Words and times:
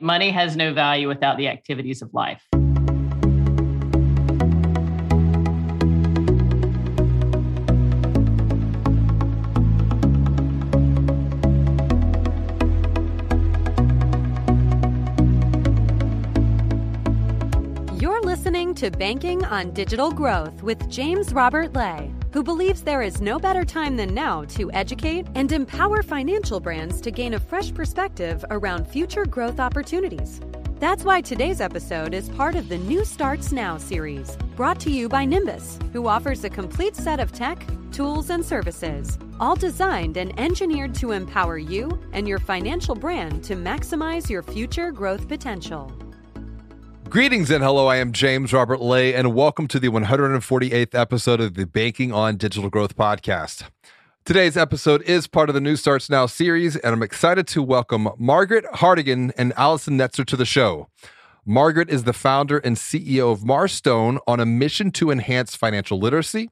Money 0.00 0.30
has 0.30 0.54
no 0.54 0.72
value 0.72 1.08
without 1.08 1.36
the 1.38 1.48
activities 1.48 2.02
of 2.02 2.14
life. 2.14 2.46
You're 18.00 18.22
listening 18.22 18.76
to 18.76 18.92
Banking 18.92 19.44
on 19.46 19.72
Digital 19.72 20.12
Growth 20.12 20.62
with 20.62 20.88
James 20.88 21.32
Robert 21.32 21.74
Lay 21.74 22.14
who 22.32 22.42
believes 22.42 22.82
there 22.82 23.02
is 23.02 23.20
no 23.20 23.38
better 23.38 23.64
time 23.64 23.96
than 23.96 24.14
now 24.14 24.44
to 24.44 24.70
educate 24.72 25.26
and 25.34 25.50
empower 25.52 26.02
financial 26.02 26.60
brands 26.60 27.00
to 27.00 27.10
gain 27.10 27.34
a 27.34 27.40
fresh 27.40 27.72
perspective 27.72 28.44
around 28.50 28.86
future 28.86 29.24
growth 29.24 29.60
opportunities. 29.60 30.40
That's 30.78 31.04
why 31.04 31.20
today's 31.20 31.60
episode 31.60 32.14
is 32.14 32.28
part 32.28 32.54
of 32.54 32.68
the 32.68 32.78
New 32.78 33.04
Starts 33.04 33.50
Now 33.50 33.78
series, 33.78 34.36
brought 34.54 34.78
to 34.80 34.90
you 34.90 35.08
by 35.08 35.26
Nymbus, 35.26 35.92
who 35.92 36.06
offers 36.06 36.44
a 36.44 36.50
complete 36.50 36.94
set 36.94 37.18
of 37.18 37.32
tech, 37.32 37.66
tools, 37.90 38.30
and 38.30 38.44
services, 38.44 39.18
all 39.40 39.56
designed 39.56 40.16
and 40.16 40.38
engineered 40.38 40.94
to 40.96 41.12
empower 41.12 41.58
you 41.58 41.98
and 42.12 42.28
your 42.28 42.38
financial 42.38 42.94
brand 42.94 43.42
to 43.44 43.56
maximize 43.56 44.30
your 44.30 44.42
future 44.42 44.92
growth 44.92 45.26
potential. 45.26 45.92
Greetings 47.10 47.50
and 47.50 47.64
hello. 47.64 47.86
I 47.86 47.96
am 47.96 48.12
James 48.12 48.52
Robert 48.52 48.82
Lay, 48.82 49.14
and 49.14 49.34
welcome 49.34 49.66
to 49.68 49.80
the 49.80 49.88
148th 49.88 50.94
episode 50.94 51.40
of 51.40 51.54
the 51.54 51.64
Banking 51.64 52.12
on 52.12 52.36
Digital 52.36 52.68
Growth 52.68 52.96
podcast. 52.96 53.62
Today's 54.26 54.58
episode 54.58 55.00
is 55.04 55.26
part 55.26 55.48
of 55.48 55.54
the 55.54 55.60
New 55.62 55.76
Starts 55.76 56.10
Now 56.10 56.26
series, 56.26 56.76
and 56.76 56.92
I'm 56.92 57.02
excited 57.02 57.46
to 57.48 57.62
welcome 57.62 58.10
Margaret 58.18 58.66
Hartigan 58.74 59.32
and 59.38 59.54
Allison 59.56 59.96
Netzer 59.96 60.26
to 60.26 60.36
the 60.36 60.44
show. 60.44 60.88
Margaret 61.46 61.88
is 61.88 62.04
the 62.04 62.12
founder 62.12 62.58
and 62.58 62.76
CEO 62.76 63.32
of 63.32 63.40
Marstone 63.40 64.18
on 64.26 64.38
a 64.38 64.44
mission 64.44 64.90
to 64.92 65.10
enhance 65.10 65.56
financial 65.56 65.98
literacy, 65.98 66.50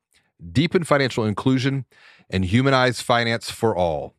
deepen 0.52 0.84
financial 0.84 1.26
inclusion, 1.26 1.84
and 2.30 2.46
humanize 2.46 3.02
finance 3.02 3.50
for 3.50 3.76
all. 3.76 4.14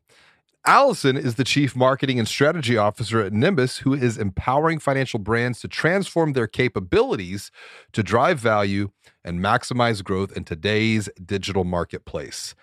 Allison 0.68 1.16
is 1.16 1.36
the 1.36 1.44
Chief 1.44 1.74
Marketing 1.74 2.18
and 2.18 2.28
Strategy 2.28 2.76
Officer 2.76 3.22
at 3.22 3.32
Nymbus, 3.32 3.78
who 3.78 3.94
is 3.94 4.18
empowering 4.18 4.78
financial 4.78 5.18
brands 5.18 5.60
to 5.60 5.66
transform 5.66 6.34
their 6.34 6.46
capabilities 6.46 7.50
to 7.94 8.02
drive 8.02 8.38
value 8.38 8.90
and 9.24 9.40
maximize 9.40 10.04
growth 10.04 10.30
in 10.36 10.44
today's 10.44 11.08
digital 11.24 11.64
marketplace. 11.64 12.54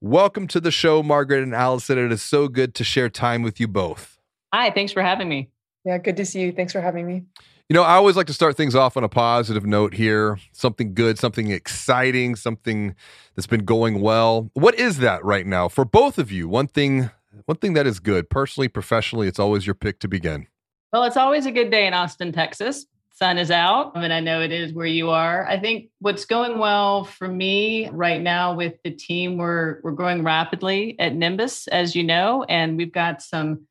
Welcome 0.00 0.46
to 0.46 0.60
the 0.60 0.70
show, 0.70 1.02
Margaret 1.02 1.42
and 1.42 1.52
Allison. 1.52 1.98
It 1.98 2.12
is 2.12 2.22
so 2.22 2.46
good 2.46 2.76
to 2.76 2.84
share 2.84 3.08
time 3.08 3.42
with 3.42 3.58
you 3.58 3.66
both. 3.66 4.20
Hi, 4.54 4.70
thanks 4.70 4.92
for 4.92 5.02
having 5.02 5.28
me. 5.28 5.50
Yeah, 5.84 5.98
good 5.98 6.16
to 6.18 6.24
see 6.24 6.42
you. 6.42 6.52
Thanks 6.52 6.72
for 6.72 6.80
having 6.80 7.08
me. 7.08 7.24
You 7.68 7.74
know, 7.74 7.82
I 7.82 7.94
always 7.94 8.14
like 8.14 8.28
to 8.28 8.32
start 8.32 8.56
things 8.56 8.76
off 8.76 8.96
on 8.96 9.02
a 9.02 9.08
positive 9.08 9.66
note 9.66 9.94
here 9.94 10.38
something 10.52 10.94
good, 10.94 11.18
something 11.18 11.50
exciting, 11.50 12.36
something 12.36 12.94
that's 13.34 13.48
been 13.48 13.64
going 13.64 14.00
well. 14.00 14.48
What 14.54 14.76
is 14.76 14.98
that 14.98 15.24
right 15.24 15.44
now 15.44 15.66
for 15.66 15.84
both 15.84 16.18
of 16.18 16.30
you? 16.30 16.48
One 16.48 16.68
thing 16.68 17.10
one 17.46 17.58
thing 17.58 17.74
that 17.74 17.86
is 17.86 18.00
good, 18.00 18.30
personally, 18.30 18.68
professionally, 18.68 19.28
it's 19.28 19.38
always 19.38 19.66
your 19.66 19.74
pick 19.74 20.00
to 20.00 20.08
begin. 20.08 20.46
Well, 20.92 21.04
it's 21.04 21.16
always 21.16 21.46
a 21.46 21.52
good 21.52 21.70
day 21.70 21.86
in 21.86 21.94
Austin, 21.94 22.32
Texas. 22.32 22.86
Sun 23.12 23.36
is 23.36 23.50
out, 23.50 23.96
and 23.96 24.12
I 24.12 24.20
know 24.20 24.40
it 24.40 24.52
is 24.52 24.72
where 24.72 24.86
you 24.86 25.10
are. 25.10 25.44
I 25.46 25.58
think 25.58 25.90
what's 25.98 26.24
going 26.24 26.58
well 26.58 27.02
for 27.02 27.26
me 27.26 27.88
right 27.88 28.20
now 28.22 28.54
with 28.54 28.74
the 28.84 28.92
team, 28.92 29.36
we're 29.36 29.80
we're 29.82 29.90
growing 29.90 30.22
rapidly 30.22 30.94
at 31.00 31.14
Nymbus, 31.14 31.66
as 31.72 31.96
you 31.96 32.04
know, 32.04 32.44
and 32.44 32.76
we've 32.76 32.92
got 32.92 33.20
some 33.20 33.66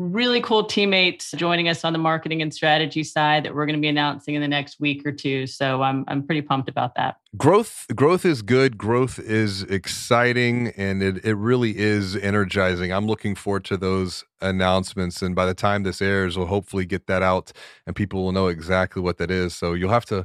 really 0.00 0.40
cool 0.40 0.64
teammates 0.64 1.30
joining 1.32 1.68
us 1.68 1.84
on 1.84 1.92
the 1.92 1.98
marketing 1.98 2.40
and 2.40 2.54
strategy 2.54 3.04
side 3.04 3.44
that 3.44 3.54
we're 3.54 3.66
going 3.66 3.76
to 3.76 3.82
be 3.82 3.88
announcing 3.88 4.34
in 4.34 4.40
the 4.40 4.48
next 4.48 4.80
week 4.80 5.06
or 5.06 5.12
two. 5.12 5.46
So 5.46 5.82
I'm 5.82 6.06
I'm 6.08 6.22
pretty 6.22 6.40
pumped 6.40 6.70
about 6.70 6.94
that. 6.94 7.16
Growth 7.36 7.86
growth 7.94 8.24
is 8.24 8.40
good. 8.40 8.78
Growth 8.78 9.18
is 9.18 9.62
exciting 9.64 10.68
and 10.68 11.02
it 11.02 11.22
it 11.22 11.34
really 11.34 11.76
is 11.76 12.16
energizing. 12.16 12.92
I'm 12.92 13.06
looking 13.06 13.34
forward 13.34 13.64
to 13.66 13.76
those 13.76 14.24
announcements 14.40 15.20
and 15.20 15.36
by 15.36 15.44
the 15.44 15.52
time 15.52 15.82
this 15.82 16.00
airs 16.00 16.38
we'll 16.38 16.46
hopefully 16.46 16.86
get 16.86 17.06
that 17.06 17.22
out 17.22 17.52
and 17.86 17.94
people 17.94 18.24
will 18.24 18.32
know 18.32 18.48
exactly 18.48 19.02
what 19.02 19.18
that 19.18 19.30
is. 19.30 19.54
So 19.54 19.74
you'll 19.74 19.90
have 19.90 20.06
to 20.06 20.24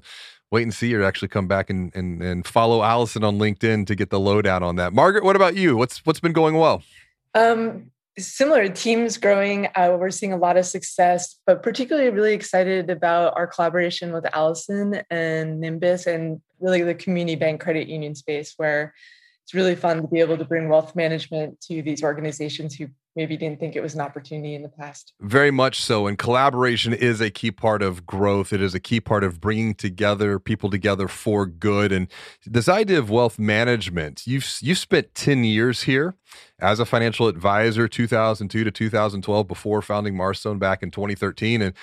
wait 0.52 0.64
and 0.64 0.74
see 0.74 0.96
or 0.96 1.04
actually 1.04 1.28
come 1.28 1.48
back 1.48 1.70
and, 1.70 1.94
and, 1.94 2.22
and 2.22 2.48
follow 2.48 2.82
Allison 2.82 3.26
on 3.26 3.38
LinkedIn 3.38 3.88
to 3.88 3.96
get 3.96 4.10
the 4.10 4.20
lowdown 4.22 4.64
on 4.64 4.78
that. 4.78 4.94
Margaret, 4.94 5.26
what 5.26 5.36
about 5.36 5.58
you? 5.58 5.76
What's 5.76 6.06
what's 6.06 6.22
been 6.22 6.32
going 6.32 6.56
well? 6.56 6.82
Um, 7.34 7.92
similar 8.18 8.70
teams 8.70 9.18
growing. 9.18 9.68
Uh, 9.76 9.98
we're 10.00 10.10
seeing 10.10 10.34
a 10.34 10.38
lot 10.38 10.58
of 10.58 10.66
success, 10.66 11.40
but 11.46 11.62
particularly 11.62 12.10
really 12.10 12.34
excited 12.34 12.90
about 12.90 13.34
our 13.36 13.48
collaboration 13.48 14.14
with 14.14 14.26
Allison 14.34 15.02
and 15.10 15.62
Nymbus 15.62 16.08
and 16.08 16.42
really 16.60 16.82
the 16.82 16.96
community 16.96 17.36
bank 17.36 17.62
credit 17.62 17.88
union 17.88 18.16
space 18.16 18.54
where 18.58 18.94
it's 19.44 19.54
really 19.54 19.76
fun 19.76 20.02
to 20.02 20.08
be 20.08 20.22
able 20.22 20.38
to 20.38 20.46
bring 20.46 20.70
wealth 20.70 20.96
management 20.96 21.60
to 21.62 21.82
these 21.82 22.04
organizations 22.04 22.76
who 22.76 22.88
maybe 23.16 23.38
didn't 23.38 23.60
think 23.60 23.76
it 23.76 23.82
was 23.82 23.96
an 23.96 24.02
opportunity 24.02 24.56
in 24.56 24.62
the 24.62 24.70
past. 24.70 25.14
Very 25.22 25.52
much 25.52 25.82
so. 25.82 26.08
And 26.08 26.18
collaboration 26.18 26.94
is 26.94 27.22
a 27.22 27.30
key 27.30 27.52
part 27.52 27.82
of 27.82 28.06
growth. 28.06 28.52
It 28.52 28.62
is 28.62 28.76
a 28.76 28.80
key 28.80 29.00
part 29.00 29.24
of 29.24 29.40
bringing 29.40 29.74
together 29.74 30.38
people 30.40 30.70
together 30.70 31.08
for 31.08 31.46
good. 31.46 31.92
And 31.92 32.08
this 32.46 32.68
idea 32.68 33.00
of 33.00 33.10
wealth 33.10 33.40
management, 33.40 34.28
you've 34.28 34.46
you 34.62 34.76
spent 34.76 35.16
10 35.16 35.44
years 35.44 35.84
here 35.84 36.16
as 36.60 36.80
a 36.80 36.86
financial 36.86 37.28
advisor, 37.28 37.88
2002 37.88 38.64
to 38.64 38.72
2012, 38.72 39.48
before 39.48 39.82
founding 39.82 40.16
Marstone 40.16 40.60
back 40.60 40.84
in 40.84 40.92
2013. 40.92 41.62
And 41.62 41.74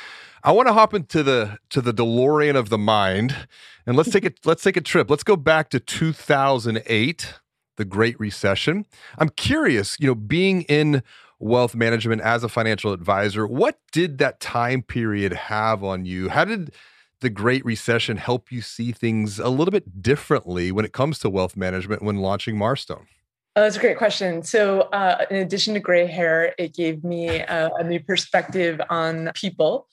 I 0.44 0.53
want 0.53 0.69
to 0.69 0.75
hop 0.75 0.92
into 0.92 1.22
the 1.22 1.59
to 1.71 1.81
the 1.81 1.94
DeLorean 1.94 2.56
of 2.56 2.69
the 2.69 2.78
mind, 2.78 3.48
and 3.87 3.97
let's 3.97 4.10
take 4.10 4.25
it. 4.25 4.41
let's 4.44 4.62
take 4.62 4.76
a 4.76 4.81
trip. 4.81 5.09
Let's 5.09 5.25
go 5.25 5.37
back 5.37 5.71
to 5.71 5.81
2008 5.81 7.34
the 7.77 7.84
Great 7.84 8.19
Recession. 8.21 8.87
I'm 9.19 9.31
curious, 9.31 9.97
you 9.99 10.09
know, 10.09 10.15
being 10.15 10.62
in 10.62 11.03
wealth 11.38 11.75
management 11.75 12.22
as 12.22 12.44
a 12.44 12.49
financial 12.49 12.93
advisor, 12.93 13.47
what 13.47 13.78
did 13.91 14.19
that 14.19 14.41
time 14.41 14.83
period 14.83 15.33
have 15.33 15.83
on 15.83 16.05
you? 16.05 16.28
How 16.28 16.44
did 16.44 16.72
the 17.21 17.31
Great 17.31 17.65
Recession 17.65 18.16
help 18.16 18.53
you 18.53 18.60
see 18.60 18.93
things 18.93 19.38
a 19.38 19.49
little 19.49 19.72
bit 19.72 20.03
differently 20.03 20.72
when 20.72 20.84
it 20.84 20.93
comes 20.93 21.19
to 21.21 21.31
wealth 21.31 21.56
management 21.56 22.03
when 22.03 22.16
launching 22.16 22.56
Marstone? 22.56 23.06
Oh, 23.55 23.62
that's 23.62 23.77
a 23.77 23.81
great 23.81 23.99
question. 23.99 24.43
So, 24.43 24.83
uh, 24.93 25.27
in 25.31 25.37
addition 25.37 25.75
to 25.75 25.81
gray 25.81 26.06
hair, 26.06 26.54
it 26.59 26.75
gave 26.75 27.04
me 27.04 27.28
a, 27.28 27.71
a 27.78 27.84
new 27.84 28.00
perspective 28.00 28.81
on 28.89 29.31
people 29.34 29.89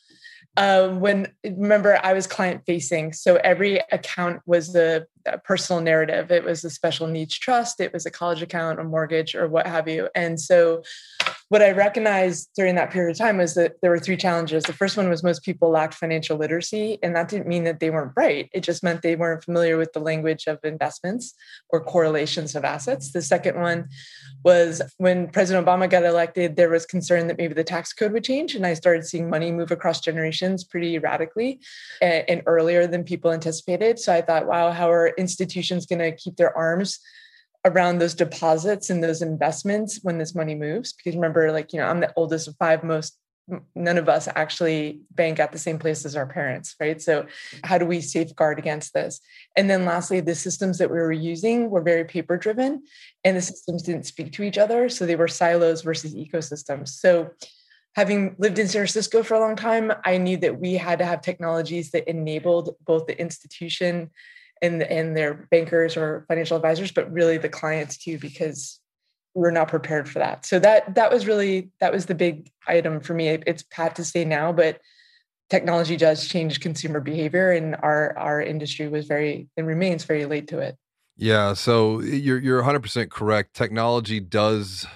um, 0.57 0.99
when 0.99 1.27
remember 1.43 1.99
I 2.03 2.13
was 2.13 2.27
client 2.27 2.63
facing, 2.65 3.13
so 3.13 3.35
every 3.37 3.79
account 3.91 4.41
was 4.45 4.75
a, 4.75 5.05
personal 5.43 5.81
narrative. 5.81 6.31
It 6.31 6.43
was 6.43 6.63
a 6.63 6.69
special 6.69 7.07
needs 7.07 7.37
trust, 7.37 7.79
it 7.79 7.93
was 7.93 8.05
a 8.05 8.11
college 8.11 8.41
account, 8.41 8.79
a 8.79 8.83
mortgage, 8.83 9.35
or 9.35 9.47
what 9.47 9.67
have 9.67 9.87
you. 9.87 10.09
And 10.15 10.39
so, 10.39 10.83
what 11.49 11.63
I 11.63 11.71
recognized 11.71 12.51
during 12.55 12.75
that 12.75 12.91
period 12.91 13.11
of 13.11 13.17
time 13.17 13.37
was 13.37 13.55
that 13.55 13.73
there 13.81 13.89
were 13.89 13.99
three 13.99 14.17
challenges. 14.17 14.63
The 14.63 14.73
first 14.73 14.95
one 14.95 15.09
was 15.09 15.23
most 15.23 15.43
people 15.43 15.71
lacked 15.71 15.95
financial 15.95 16.37
literacy, 16.37 16.99
and 17.01 17.15
that 17.15 17.27
didn't 17.27 17.47
mean 17.47 17.63
that 17.63 17.79
they 17.79 17.89
weren't 17.89 18.13
bright. 18.13 18.49
It 18.53 18.61
just 18.61 18.83
meant 18.83 19.01
they 19.01 19.15
weren't 19.15 19.43
familiar 19.43 19.75
with 19.75 19.91
the 19.93 19.99
language 19.99 20.45
of 20.45 20.59
investments 20.63 21.33
or 21.69 21.83
correlations 21.83 22.55
of 22.55 22.63
assets. 22.63 23.11
The 23.11 23.23
second 23.23 23.59
one 23.59 23.89
was 24.43 24.81
when 24.97 25.27
President 25.29 25.65
Obama 25.65 25.89
got 25.89 26.03
elected, 26.03 26.55
there 26.55 26.69
was 26.69 26.85
concern 26.85 27.27
that 27.27 27.37
maybe 27.37 27.53
the 27.53 27.63
tax 27.63 27.93
code 27.93 28.13
would 28.13 28.23
change. 28.23 28.55
And 28.55 28.65
I 28.65 28.73
started 28.73 29.05
seeing 29.05 29.29
money 29.29 29.51
move 29.51 29.71
across 29.71 29.99
generations 29.99 30.63
pretty 30.63 30.97
radically 30.99 31.59
and, 32.01 32.23
and 32.29 32.43
earlier 32.45 32.87
than 32.87 33.03
people 33.03 33.31
anticipated. 33.31 33.99
So 33.99 34.13
I 34.13 34.21
thought, 34.21 34.47
wow, 34.47 34.71
how 34.71 34.89
are 34.89 35.08
institutions 35.17 35.85
going 35.85 35.99
to 35.99 36.11
keep 36.11 36.35
their 36.35 36.55
arms 36.55 36.99
around 37.65 37.99
those 37.99 38.13
deposits 38.13 38.89
and 38.89 39.03
those 39.03 39.21
investments 39.21 39.99
when 40.03 40.17
this 40.17 40.35
money 40.35 40.55
moves? 40.55 40.93
Because 40.93 41.15
remember, 41.15 41.51
like, 41.51 41.73
you 41.73 41.79
know, 41.79 41.87
I'm 41.87 41.99
the 41.99 42.13
oldest 42.15 42.47
of 42.47 42.55
five 42.57 42.83
most 42.83 43.17
none 43.75 43.97
of 43.97 44.09
us 44.09 44.27
actually 44.35 45.01
bank 45.11 45.39
at 45.39 45.51
the 45.51 45.57
same 45.57 45.79
place 45.79 46.05
as 46.05 46.15
our 46.15 46.25
parents, 46.25 46.75
right? 46.79 47.01
So, 47.01 47.25
how 47.63 47.77
do 47.77 47.85
we 47.85 48.01
safeguard 48.01 48.59
against 48.59 48.93
this? 48.93 49.19
And 49.55 49.69
then, 49.69 49.85
lastly, 49.85 50.19
the 50.19 50.35
systems 50.35 50.77
that 50.77 50.91
we 50.91 50.97
were 50.97 51.11
using 51.11 51.69
were 51.69 51.81
very 51.81 52.05
paper 52.05 52.37
driven, 52.37 52.83
and 53.23 53.37
the 53.37 53.41
systems 53.41 53.83
didn't 53.83 54.05
speak 54.05 54.33
to 54.33 54.43
each 54.43 54.57
other. 54.57 54.89
So, 54.89 55.05
they 55.05 55.15
were 55.15 55.27
silos 55.27 55.81
versus 55.81 56.15
ecosystems. 56.15 56.89
So, 56.89 57.31
having 57.95 58.35
lived 58.37 58.59
in 58.59 58.67
San 58.67 58.81
Francisco 58.81 59.23
for 59.23 59.35
a 59.35 59.39
long 59.39 59.55
time, 59.55 59.91
I 60.05 60.17
knew 60.17 60.37
that 60.37 60.59
we 60.59 60.75
had 60.75 60.99
to 60.99 61.05
have 61.05 61.21
technologies 61.21 61.91
that 61.91 62.09
enabled 62.09 62.75
both 62.85 63.07
the 63.07 63.19
institution 63.19 64.11
and, 64.61 64.83
and 64.83 65.15
their 65.15 65.47
bankers 65.51 65.95
or 65.97 66.25
financial 66.27 66.57
advisors, 66.57 66.91
but 66.91 67.11
really 67.11 67.37
the 67.37 67.49
clients 67.49 67.97
too, 67.97 68.17
because 68.17 68.79
we're 69.33 69.51
not 69.51 69.67
prepared 69.67 70.09
for 70.09 70.19
that. 70.19 70.45
So 70.45 70.59
that 70.59 70.95
that 70.95 71.11
was 71.11 71.25
really 71.25 71.69
that 71.79 71.93
was 71.93 72.07
the 72.07 72.15
big 72.15 72.49
item 72.67 72.99
for 72.99 73.13
me. 73.13 73.29
It's 73.29 73.63
pat 73.63 73.95
to 73.95 74.03
say 74.03 74.25
now, 74.25 74.51
but 74.51 74.81
technology 75.49 75.97
does 75.97 76.27
change 76.27 76.59
consumer 76.59 76.99
behavior, 76.99 77.51
and 77.51 77.75
our 77.81 78.17
our 78.17 78.41
industry 78.41 78.87
was 78.87 79.07
very 79.07 79.47
and 79.55 79.67
remains 79.67 80.03
very 80.03 80.25
late 80.25 80.47
to 80.49 80.59
it. 80.59 80.75
Yeah, 81.15 81.53
so 81.53 82.01
you're 82.01 82.39
you're 82.39 82.57
100 82.57 82.81
percent 82.81 83.11
correct. 83.11 83.53
Technology 83.53 84.19
does 84.19 84.87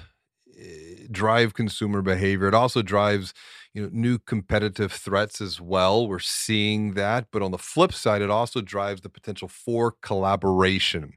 eh, 0.57 1.05
drive 1.11 1.53
consumer 1.53 2.01
behavior. 2.01 2.47
It 2.47 2.53
also 2.53 2.81
drives 2.81 3.33
you 3.73 3.83
know 3.83 3.89
new 3.91 4.19
competitive 4.19 4.91
threats 4.91 5.41
as 5.41 5.61
well. 5.61 6.07
We're 6.07 6.19
seeing 6.19 6.95
that, 6.95 7.27
but 7.31 7.41
on 7.41 7.51
the 7.51 7.57
flip 7.57 7.93
side, 7.93 8.21
it 8.21 8.29
also 8.31 8.61
drives 8.61 9.01
the 9.01 9.09
potential 9.09 9.47
for 9.47 9.93
collaboration, 10.01 11.13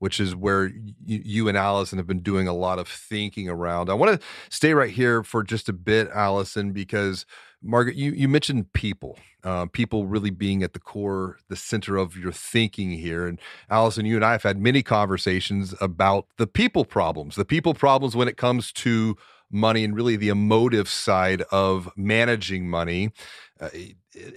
which 0.00 0.20
is 0.20 0.36
where 0.36 0.64
y- 0.74 0.94
you 1.06 1.48
and 1.48 1.58
Allison 1.58 1.98
have 1.98 2.08
been 2.08 2.22
doing 2.22 2.48
a 2.48 2.54
lot 2.54 2.78
of 2.78 2.88
thinking 2.88 3.48
around. 3.48 3.90
I 3.90 3.94
want 3.94 4.20
to 4.20 4.26
stay 4.50 4.74
right 4.74 4.90
here 4.90 5.22
for 5.22 5.44
just 5.44 5.68
a 5.68 5.74
bit, 5.74 6.08
Allison, 6.14 6.72
because 6.72 7.26
Margaret, 7.62 7.96
you, 7.96 8.12
you 8.12 8.28
mentioned 8.28 8.72
people, 8.72 9.18
uh, 9.44 9.66
people 9.66 10.06
really 10.06 10.30
being 10.30 10.62
at 10.62 10.72
the 10.72 10.78
core, 10.80 11.38
the 11.48 11.56
center 11.56 11.96
of 11.96 12.16
your 12.16 12.32
thinking 12.32 12.90
here. 12.92 13.26
And 13.26 13.40
Allison, 13.70 14.06
you 14.06 14.16
and 14.16 14.24
I 14.24 14.32
have 14.32 14.44
had 14.44 14.58
many 14.60 14.82
conversations 14.82 15.74
about 15.80 16.26
the 16.38 16.46
people 16.46 16.84
problems, 16.84 17.36
the 17.36 17.44
people 17.44 17.74
problems 17.74 18.16
when 18.16 18.28
it 18.28 18.36
comes 18.38 18.72
to 18.72 19.16
money 19.50 19.84
and 19.84 19.94
really 19.94 20.16
the 20.16 20.28
emotive 20.28 20.88
side 20.88 21.42
of 21.50 21.90
managing 21.96 22.68
money. 22.68 23.12
Uh, 23.60 23.68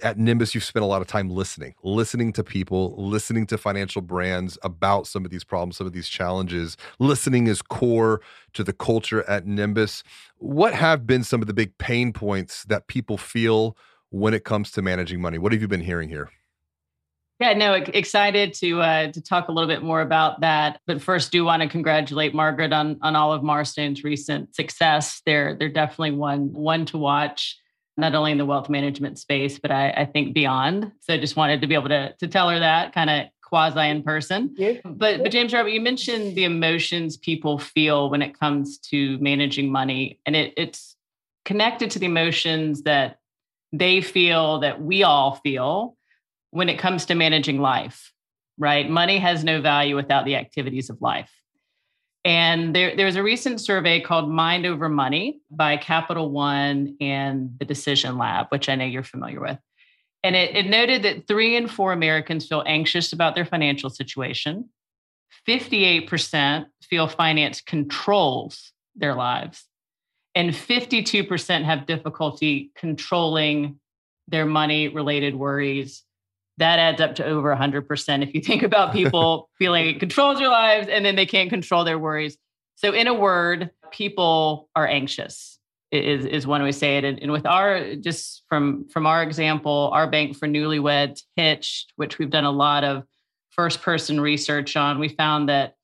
at 0.02 0.18
Nymbus, 0.18 0.54
you've 0.54 0.64
spent 0.64 0.82
a 0.82 0.86
lot 0.86 1.00
of 1.00 1.08
time 1.08 1.30
listening, 1.30 1.74
listening 1.82 2.32
to 2.34 2.44
people, 2.44 2.94
listening 2.96 3.46
to 3.46 3.58
financial 3.58 4.02
brands 4.02 4.58
about 4.62 5.06
some 5.06 5.24
of 5.24 5.30
these 5.30 5.44
problems, 5.44 5.76
some 5.76 5.86
of 5.86 5.92
these 5.92 6.08
challenges. 6.08 6.76
Listening 6.98 7.46
is 7.46 7.62
core 7.62 8.20
to 8.52 8.62
the 8.62 8.72
culture 8.72 9.28
at 9.28 9.46
Nymbus. 9.46 10.02
What 10.38 10.74
have 10.74 11.06
been 11.06 11.24
some 11.24 11.40
of 11.40 11.46
the 11.46 11.54
big 11.54 11.76
pain 11.78 12.12
points 12.12 12.64
that 12.64 12.86
people 12.86 13.18
feel 13.18 13.76
when 14.10 14.34
it 14.34 14.44
comes 14.44 14.70
to 14.72 14.82
managing 14.82 15.20
money? 15.20 15.38
What 15.38 15.52
have 15.52 15.62
you 15.62 15.68
been 15.68 15.80
hearing 15.80 16.08
here? 16.08 16.30
Yeah, 17.44 17.52
no, 17.52 17.74
excited 17.74 18.54
to 18.54 18.80
uh, 18.80 19.12
to 19.12 19.20
talk 19.20 19.48
a 19.48 19.52
little 19.52 19.68
bit 19.68 19.82
more 19.82 20.00
about 20.00 20.40
that. 20.40 20.80
But 20.86 21.02
first, 21.02 21.30
do 21.30 21.44
want 21.44 21.60
to 21.60 21.68
congratulate 21.68 22.34
Margaret 22.34 22.72
on 22.72 22.96
on 23.02 23.16
all 23.16 23.34
of 23.34 23.42
Marstone's 23.42 24.02
recent 24.02 24.56
success. 24.56 25.20
They're 25.26 25.54
they're 25.54 25.68
definitely 25.68 26.12
one 26.12 26.54
one 26.54 26.86
to 26.86 26.96
watch, 26.96 27.58
not 27.98 28.14
only 28.14 28.32
in 28.32 28.38
the 28.38 28.46
wealth 28.46 28.70
management 28.70 29.18
space, 29.18 29.58
but 29.58 29.70
I, 29.70 29.90
I 29.90 30.04
think 30.06 30.32
beyond. 30.32 30.90
So, 31.00 31.18
just 31.18 31.36
wanted 31.36 31.60
to 31.60 31.66
be 31.66 31.74
able 31.74 31.90
to 31.90 32.14
to 32.18 32.28
tell 32.28 32.48
her 32.48 32.58
that 32.60 32.94
kind 32.94 33.10
of 33.10 33.26
quasi 33.42 33.90
in 33.90 34.02
person. 34.02 34.54
Yeah. 34.56 34.78
But 34.82 35.22
but 35.22 35.30
James 35.30 35.52
Robert, 35.52 35.68
you 35.68 35.82
mentioned 35.82 36.36
the 36.36 36.44
emotions 36.44 37.18
people 37.18 37.58
feel 37.58 38.08
when 38.08 38.22
it 38.22 38.40
comes 38.40 38.78
to 38.90 39.18
managing 39.18 39.70
money, 39.70 40.18
and 40.24 40.34
it, 40.34 40.54
it's 40.56 40.96
connected 41.44 41.90
to 41.90 41.98
the 41.98 42.06
emotions 42.06 42.84
that 42.84 43.18
they 43.70 44.00
feel 44.00 44.60
that 44.60 44.80
we 44.80 45.02
all 45.02 45.34
feel 45.44 45.98
when 46.54 46.68
it 46.68 46.78
comes 46.78 47.04
to 47.04 47.16
managing 47.16 47.60
life, 47.60 48.12
right? 48.58 48.88
Money 48.88 49.18
has 49.18 49.42
no 49.42 49.60
value 49.60 49.96
without 49.96 50.24
the 50.24 50.36
activities 50.36 50.88
of 50.88 51.02
life. 51.02 51.32
And 52.24 52.76
there, 52.76 52.94
there 52.94 53.06
was 53.06 53.16
a 53.16 53.24
recent 53.24 53.60
survey 53.60 54.00
called 54.00 54.30
Mind 54.30 54.64
Over 54.64 54.88
Money 54.88 55.40
by 55.50 55.76
Capital 55.76 56.30
One 56.30 56.96
and 57.00 57.50
the 57.58 57.64
Decision 57.64 58.18
Lab, 58.18 58.46
which 58.50 58.68
I 58.68 58.76
know 58.76 58.84
you're 58.84 59.02
familiar 59.02 59.40
with. 59.40 59.58
And 60.22 60.36
it, 60.36 60.56
it 60.56 60.66
noted 60.66 61.02
that 61.02 61.26
three 61.26 61.56
in 61.56 61.66
four 61.66 61.92
Americans 61.92 62.46
feel 62.46 62.62
anxious 62.64 63.12
about 63.12 63.34
their 63.34 63.44
financial 63.44 63.90
situation. 63.90 64.68
58% 65.48 66.66
feel 66.84 67.08
finance 67.08 67.62
controls 67.62 68.72
their 68.94 69.16
lives. 69.16 69.64
And 70.36 70.50
52% 70.50 71.64
have 71.64 71.86
difficulty 71.86 72.70
controlling 72.76 73.80
their 74.28 74.46
money 74.46 74.86
related 74.86 75.34
worries 75.34 76.04
that 76.58 76.78
adds 76.78 77.00
up 77.00 77.16
to 77.16 77.24
over 77.24 77.54
100% 77.54 78.22
if 78.22 78.34
you 78.34 78.40
think 78.40 78.62
about 78.62 78.92
people 78.92 79.50
feeling 79.58 79.86
it 79.86 80.00
controls 80.00 80.38
their 80.38 80.48
lives 80.48 80.88
and 80.88 81.04
then 81.04 81.16
they 81.16 81.26
can't 81.26 81.50
control 81.50 81.84
their 81.84 81.98
worries. 81.98 82.36
So 82.76 82.92
in 82.92 83.06
a 83.06 83.14
word 83.14 83.70
people 83.90 84.68
are 84.74 84.86
anxious 84.86 85.58
is, 85.90 86.24
is 86.24 86.46
one 86.46 86.62
way 86.62 86.70
to 86.70 86.72
say 86.72 86.98
it. 86.98 87.04
And, 87.04 87.20
and 87.22 87.32
with 87.32 87.46
our 87.46 87.94
just 87.96 88.42
from 88.48 88.88
from 88.88 89.06
our 89.06 89.22
example 89.22 89.90
our 89.92 90.08
bank 90.08 90.36
for 90.36 90.48
newlyweds 90.48 91.22
hitched 91.36 91.92
which 91.96 92.18
we've 92.18 92.30
done 92.30 92.44
a 92.44 92.50
lot 92.50 92.84
of 92.84 93.04
first 93.50 93.82
person 93.82 94.20
research 94.20 94.76
on 94.76 94.98
we 94.98 95.08
found 95.08 95.48
that 95.48 95.76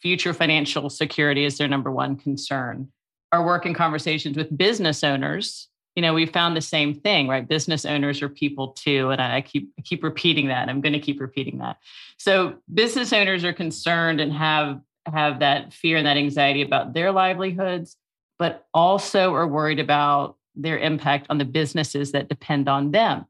future 0.00 0.32
financial 0.32 0.88
security 0.90 1.44
is 1.44 1.58
their 1.58 1.68
number 1.68 1.90
one 1.90 2.16
concern. 2.16 2.88
Our 3.32 3.44
work 3.44 3.66
in 3.66 3.74
conversations 3.74 4.36
with 4.36 4.56
business 4.56 5.02
owners 5.02 5.68
you 5.96 6.02
know, 6.02 6.12
we 6.12 6.26
found 6.26 6.54
the 6.54 6.60
same 6.60 6.94
thing, 6.94 7.26
right? 7.26 7.48
Business 7.48 7.86
owners 7.86 8.20
are 8.22 8.28
people 8.28 8.68
too. 8.68 9.10
And 9.10 9.20
I 9.20 9.40
keep 9.40 9.72
I 9.78 9.82
keep 9.82 10.04
repeating 10.04 10.48
that. 10.48 10.68
I'm 10.68 10.82
going 10.82 10.92
to 10.92 11.00
keep 11.00 11.20
repeating 11.20 11.58
that. 11.58 11.78
So 12.18 12.56
business 12.72 13.12
owners 13.14 13.44
are 13.44 13.54
concerned 13.54 14.20
and 14.20 14.32
have 14.32 14.80
have 15.06 15.40
that 15.40 15.72
fear 15.72 15.96
and 15.96 16.06
that 16.06 16.18
anxiety 16.18 16.62
about 16.62 16.92
their 16.92 17.12
livelihoods, 17.12 17.96
but 18.38 18.66
also 18.74 19.34
are 19.34 19.48
worried 19.48 19.80
about 19.80 20.36
their 20.54 20.78
impact 20.78 21.26
on 21.30 21.38
the 21.38 21.44
businesses 21.44 22.12
that 22.12 22.28
depend 22.28 22.68
on 22.68 22.90
them. 22.90 23.24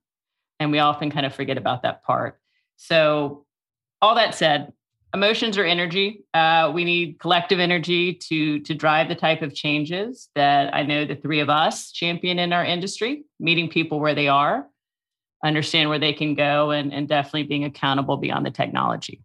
And 0.59 0.73
we 0.73 0.79
often 0.81 1.11
kind 1.11 1.27
of 1.27 1.35
forget 1.35 1.59
about 1.59 1.83
that 1.83 2.03
part. 2.03 2.41
So, 2.77 3.45
all 4.03 4.15
that 4.17 4.35
said, 4.35 4.73
emotions 5.15 5.59
are 5.59 5.65
energy. 5.65 6.25
Uh, 6.35 6.71
we 6.75 6.85
need 6.85 7.19
collective 7.19 7.59
energy 7.59 8.15
to 8.15 8.61
to 8.61 8.75
drive 8.75 9.09
the 9.09 9.15
type 9.15 9.43
of 9.43 9.55
changes 9.55 10.29
that 10.35 10.75
I 10.75 10.83
know 10.83 11.05
the 11.05 11.17
three 11.17 11.41
of 11.41 11.49
us 11.49 11.91
champion 11.91 12.39
in 12.39 12.53
our 12.53 12.65
industry. 12.65 13.25
Meeting 13.41 13.69
people 13.69 14.01
where 14.01 14.15
they 14.15 14.29
are, 14.29 14.67
understand 15.45 15.89
where 15.89 15.99
they 15.99 16.13
can 16.13 16.35
go, 16.35 16.71
and 16.71 16.93
and 16.93 17.09
definitely 17.09 17.45
being 17.45 17.65
accountable 17.65 18.17
beyond 18.17 18.47
the 18.47 18.51
technology. 18.51 19.23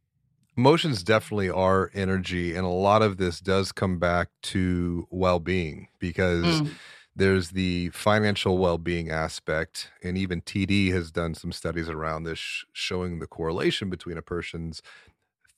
Emotions 0.57 1.01
definitely 1.03 1.49
are 1.49 1.89
energy, 1.93 2.55
and 2.55 2.65
a 2.65 2.69
lot 2.69 3.01
of 3.01 3.17
this 3.17 3.39
does 3.39 3.71
come 3.71 3.99
back 3.99 4.29
to 4.43 5.07
well 5.09 5.39
being 5.39 5.87
because. 5.99 6.61
Mm. 6.61 6.71
There's 7.13 7.49
the 7.49 7.89
financial 7.89 8.57
well 8.57 8.77
being 8.77 9.09
aspect, 9.11 9.91
and 10.01 10.17
even 10.17 10.41
TD 10.41 10.93
has 10.93 11.11
done 11.11 11.33
some 11.33 11.51
studies 11.51 11.89
around 11.89 12.23
this 12.23 12.63
showing 12.71 13.19
the 13.19 13.27
correlation 13.27 13.89
between 13.89 14.17
a 14.17 14.21
person's 14.21 14.81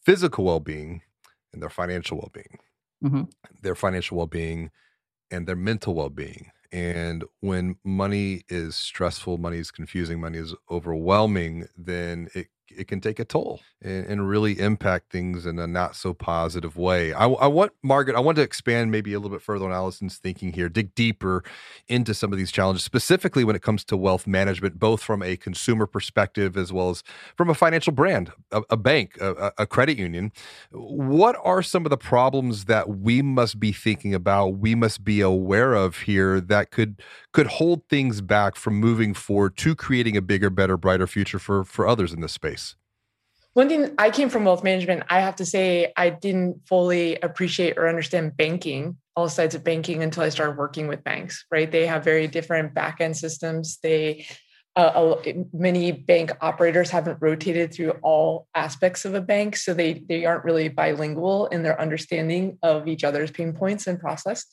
physical 0.05 0.45
well-being 0.45 1.01
and 1.51 1.61
their 1.61 1.69
financial 1.69 2.17
well-being 2.17 2.59
mm-hmm. 3.03 3.23
their 3.61 3.75
financial 3.75 4.17
well-being 4.17 4.71
and 5.31 5.47
their 5.47 5.55
mental 5.55 5.93
well-being 5.95 6.51
and 6.71 7.23
when 7.41 7.75
money 7.83 8.43
is 8.49 8.75
stressful 8.75 9.37
money 9.37 9.57
is 9.57 9.71
confusing 9.71 10.19
money 10.19 10.37
is 10.37 10.55
overwhelming 10.69 11.67
then 11.77 12.27
it 12.33 12.47
it 12.77 12.87
can 12.87 13.01
take 13.01 13.19
a 13.19 13.25
toll 13.25 13.61
and, 13.81 14.05
and, 14.05 14.29
really 14.29 14.59
impact 14.59 15.11
things 15.11 15.45
in 15.45 15.59
a 15.59 15.67
not 15.67 15.95
so 15.95 16.13
positive 16.13 16.77
way. 16.77 17.13
I, 17.13 17.25
I, 17.27 17.47
want 17.47 17.73
Margaret, 17.83 18.15
I 18.15 18.19
want 18.19 18.37
to 18.37 18.41
expand 18.41 18.91
maybe 18.91 19.13
a 19.13 19.19
little 19.19 19.35
bit 19.35 19.41
further 19.41 19.65
on 19.65 19.71
Allison's 19.71 20.17
thinking 20.17 20.53
here, 20.53 20.69
dig 20.69 20.95
deeper 20.95 21.43
into 21.87 22.13
some 22.13 22.31
of 22.31 22.37
these 22.37 22.51
challenges, 22.51 22.83
specifically 22.83 23.43
when 23.43 23.55
it 23.55 23.61
comes 23.61 23.83
to 23.85 23.97
wealth 23.97 24.25
management, 24.25 24.79
both 24.79 25.01
from 25.01 25.21
a 25.21 25.35
consumer 25.35 25.85
perspective 25.85 26.55
as 26.57 26.71
well 26.71 26.89
as 26.89 27.03
from 27.35 27.49
a 27.49 27.53
financial 27.53 27.91
brand, 27.91 28.31
a, 28.51 28.61
a 28.69 28.77
bank, 28.77 29.17
a, 29.19 29.51
a 29.57 29.67
credit 29.67 29.97
union. 29.97 30.31
What 30.71 31.35
are 31.43 31.61
some 31.61 31.85
of 31.85 31.89
the 31.89 31.97
problems 31.97 32.65
that 32.65 32.89
we 32.89 33.21
must 33.21 33.59
be 33.59 33.71
thinking 33.71 34.13
about, 34.13 34.57
we 34.57 34.75
must 34.75 35.03
be 35.03 35.21
aware 35.21 35.73
of 35.73 35.97
here 36.01 36.39
that 36.39 36.71
could 36.71 37.01
could 37.33 37.47
hold 37.47 37.87
things 37.89 38.21
back 38.21 38.55
from 38.55 38.75
moving 38.75 39.13
forward 39.13 39.57
to 39.57 39.75
creating 39.75 40.15
a 40.15 40.21
bigger, 40.21 40.49
better, 40.49 40.77
brighter 40.77 41.07
future 41.07 41.39
for 41.39 41.63
for 41.63 41.87
others 41.87 42.13
in 42.13 42.21
this 42.21 42.33
space? 42.33 42.62
One 43.53 43.69
thing 43.69 43.93
I 43.99 44.09
came 44.09 44.29
from 44.29 44.45
wealth 44.45 44.63
management, 44.63 45.03
I 45.09 45.19
have 45.19 45.35
to 45.37 45.45
say 45.45 45.93
I 45.95 46.09
didn't 46.09 46.67
fully 46.67 47.17
appreciate 47.17 47.77
or 47.77 47.87
understand 47.87 48.35
banking, 48.35 48.97
all 49.15 49.29
sides 49.29 49.53
of 49.53 49.63
banking 49.63 50.01
until 50.01 50.23
I 50.23 50.29
started 50.29 50.57
working 50.57 50.87
with 50.87 51.03
banks, 51.03 51.45
right? 51.51 51.71
They 51.71 51.85
have 51.85 52.03
very 52.03 52.27
different 52.27 52.73
back 52.73 52.99
end 52.99 53.15
systems. 53.15 53.77
They 53.83 54.25
uh, 54.75 55.15
many 55.53 55.91
bank 55.91 56.31
operators 56.41 56.89
haven't 56.89 57.19
rotated 57.21 57.71
through 57.71 57.91
all 58.01 58.47
aspects 58.55 59.05
of 59.05 59.13
a 59.13 59.21
bank, 59.21 59.55
so 59.55 59.71
they 59.71 60.03
they 60.09 60.25
aren't 60.25 60.43
really 60.43 60.67
bilingual 60.67 61.45
in 61.47 61.61
their 61.61 61.79
understanding 61.79 62.57
of 62.63 62.87
each 62.87 63.03
other's 63.03 63.29
pain 63.29 63.53
points 63.53 63.85
and 63.85 63.99
process. 63.99 64.45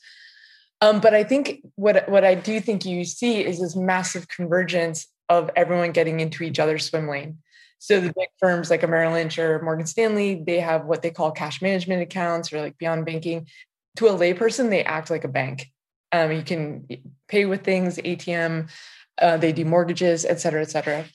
Um, 0.82 1.00
but 1.00 1.14
I 1.14 1.24
think 1.24 1.62
what 1.76 2.06
what 2.08 2.24
I 2.24 2.34
do 2.34 2.60
think 2.60 2.84
you 2.84 3.04
see 3.04 3.42
is 3.42 3.60
this 3.60 3.74
massive 3.74 4.28
convergence 4.28 5.06
of 5.30 5.50
everyone 5.56 5.92
getting 5.92 6.20
into 6.20 6.42
each 6.42 6.58
other's 6.58 6.84
swim 6.84 7.08
lane. 7.08 7.38
So 7.80 7.98
the 7.98 8.12
big 8.14 8.28
firms 8.38 8.68
like 8.68 8.82
a 8.82 8.86
Merrill 8.86 9.12
Lynch 9.12 9.38
or 9.38 9.60
Morgan 9.62 9.86
Stanley, 9.86 10.42
they 10.46 10.60
have 10.60 10.84
what 10.84 11.00
they 11.00 11.10
call 11.10 11.32
cash 11.32 11.62
management 11.62 12.02
accounts 12.02 12.52
or 12.52 12.60
like 12.60 12.76
beyond 12.76 13.06
banking. 13.06 13.48
To 13.96 14.06
a 14.06 14.10
layperson, 14.10 14.68
they 14.68 14.84
act 14.84 15.10
like 15.10 15.24
a 15.24 15.28
bank. 15.28 15.72
Um, 16.12 16.30
you 16.30 16.42
can 16.42 16.86
pay 17.26 17.46
with 17.46 17.64
things, 17.64 17.96
ATM, 17.96 18.68
uh, 19.20 19.38
they 19.38 19.52
do 19.52 19.64
mortgages, 19.64 20.26
et 20.26 20.40
cetera, 20.40 20.60
et 20.60 20.70
cetera. 20.70 21.06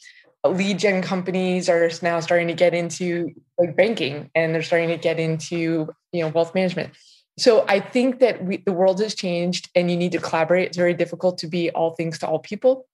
Lead 0.44 0.80
gen 0.80 1.04
companies 1.04 1.70
are 1.70 1.90
now 2.02 2.20
starting 2.20 2.48
to 2.48 2.54
get 2.54 2.74
into 2.74 3.30
like 3.60 3.76
banking 3.76 4.32
and 4.34 4.54
they're 4.54 4.64
starting 4.64 4.90
to 4.90 4.98
get 4.98 5.20
into 5.20 5.88
you 6.12 6.22
know 6.22 6.30
wealth 6.30 6.56
management. 6.56 6.94
So 7.38 7.64
I 7.68 7.80
think 7.80 8.20
that 8.20 8.44
we, 8.44 8.58
the 8.58 8.74
world 8.74 9.00
has 9.02 9.14
changed 9.14 9.70
and 9.76 9.92
you 9.92 9.98
need 9.98 10.14
to 10.14 10.20
collaborate. 10.20 10.68
It's 10.68 10.78
very 10.78 10.94
difficult 10.94 11.38
to 11.40 11.48
be 11.48 11.70
all 11.70 11.92
things 11.92 12.18
to 12.20 12.28
all 12.28 12.40
people. 12.40 12.88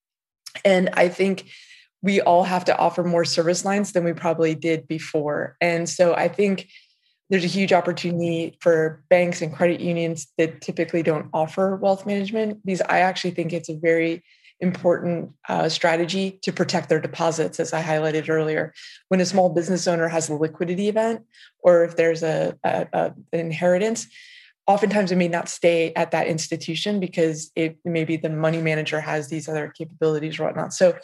And 0.66 0.90
I 0.94 1.10
think 1.10 1.48
we 2.02 2.22
all 2.22 2.44
have 2.44 2.66
to 2.66 2.78
offer 2.78 3.04
more 3.04 3.26
service 3.26 3.64
lines 3.64 3.92
than 3.92 4.04
we 4.04 4.14
probably 4.14 4.56
did 4.56 4.88
before. 4.88 5.56
And 5.62 5.88
so 5.88 6.14
I 6.16 6.28
think 6.28 6.68
there's 7.30 7.46
a 7.46 7.48
huge 7.48 7.72
opportunity 7.72 8.58
for 8.60 9.04
banks 9.10 9.42
and 9.42 9.54
credit 9.54 9.80
unions 9.80 10.28
that 10.38 10.62
typically 10.62 11.02
don't 11.04 11.30
offer 11.34 11.78
wealth 11.78 12.06
management 12.06 12.60
because 12.66 12.82
I 12.82 13.00
actually 13.00 13.32
think 13.32 13.54
it's 13.54 13.70
a 13.70 13.78
very 13.78 14.24
important 14.60 15.32
uh, 15.50 15.68
strategy 15.70 16.40
to 16.44 16.52
protect 16.52 16.90
their 16.90 17.00
deposits, 17.00 17.60
as 17.60 17.74
I 17.74 17.82
highlighted 17.82 18.30
earlier. 18.30 18.74
When 19.08 19.22
a 19.22 19.26
small 19.26 19.50
business 19.50 19.88
owner 19.88 20.08
has 20.08 20.30
a 20.30 20.36
liquidity 20.36 20.88
event, 20.88 21.26
or 21.64 21.84
if 21.84 21.96
there's 21.96 22.22
a, 22.22 22.56
a, 22.64 22.88
a 22.94 23.06
an 23.34 23.40
inheritance, 23.40 24.08
oftentimes 24.68 25.12
it 25.12 25.18
may 25.18 25.28
not 25.28 25.50
stay 25.50 25.94
at 25.96 26.12
that 26.12 26.28
institution 26.28 27.00
because 27.00 27.52
it 27.56 27.78
maybe 27.84 28.18
the 28.18 28.30
money 28.30 28.62
manager 28.62 29.00
has 29.00 29.28
these 29.28 29.50
other 29.50 29.74
capabilities 29.76 30.40
or 30.40 30.46
whatnot. 30.46 30.74
So 30.74 30.98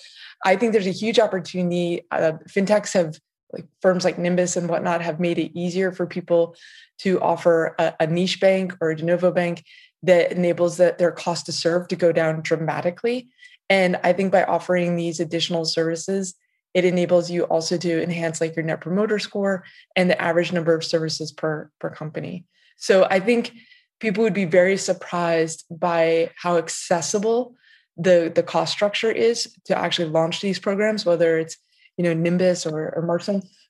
I 0.46 0.56
think 0.56 0.74
there's 0.74 0.88
a 0.88 0.92
huge 0.92 1.20
opportunity. 1.20 2.02
Uh, 2.12 2.34
fintechs 2.50 2.94
have 2.94 3.20
like 3.54 3.66
firms 3.82 4.04
like 4.04 4.18
Nymbus 4.18 4.58
and 4.58 4.70
whatnot 4.70 5.02
have 5.02 5.20
made 5.20 5.40
it 5.40 5.58
easier 5.58 5.92
for 5.92 6.06
people 6.06 6.56
to 7.00 7.20
offer 7.22 7.76
a, 7.80 7.94
a 8.02 8.08
niche 8.08 8.40
bank 8.40 8.76
or 8.82 8.92
a 8.92 8.96
de 8.96 9.04
novo 9.04 9.32
bank 9.32 9.64
that 10.04 10.32
enables 10.32 10.78
that 10.78 10.98
their 10.98 11.12
cost 11.12 11.46
to 11.48 11.52
serve 11.52 11.88
to 11.88 11.96
go 11.96 12.12
down 12.12 12.42
dramatically. 12.42 13.30
And 13.70 14.00
I 14.04 14.14
think 14.14 14.32
by 14.32 14.44
offering 14.44 14.96
these 14.96 15.20
additional 15.20 15.66
services, 15.66 16.36
it 16.74 16.86
enables 16.86 17.32
you 17.32 17.44
also 17.44 17.78
to 17.78 18.04
enhance 18.04 18.40
like 18.40 18.56
your 18.56 18.64
net 18.64 18.82
promoter 18.82 19.20
score 19.20 19.64
and 19.96 20.10
the 20.10 20.22
average 20.22 20.52
number 20.54 20.76
of 20.76 20.84
services 20.84 21.32
per 21.32 21.72
per 21.80 21.90
company. 21.90 22.46
So 22.78 23.08
I 23.10 23.20
think 23.20 23.54
people 24.00 24.24
would 24.24 24.34
be 24.34 24.46
very 24.46 24.78
surprised 24.78 25.66
by 25.70 26.32
how 26.36 26.58
accessible 26.58 27.56
the 27.98 28.32
the 28.34 28.44
cost 28.44 28.72
structure 28.72 29.12
is 29.12 29.56
to 29.66 29.78
actually 29.78 30.10
launch 30.10 30.42
these 30.42 30.60
programs, 30.60 31.06
whether 31.06 31.38
it's 31.38 31.58
you 31.98 32.04
know 32.04 32.16
Nymbus 32.16 32.72
or, 32.72 32.90
or. 32.96 33.20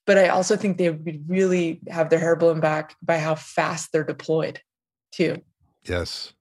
But 0.05 0.17
I 0.17 0.29
also 0.29 0.55
think 0.55 0.77
they 0.77 0.89
would 0.89 1.29
really 1.29 1.81
have 1.89 2.09
their 2.09 2.19
hair 2.19 2.37
blown 2.37 2.61
back 2.61 2.95
by 3.01 3.17
how 3.19 3.35
fast 3.35 3.91
they're 3.91 4.05
deployed, 4.05 4.61
too. 5.11 5.41
Yes. 5.83 6.33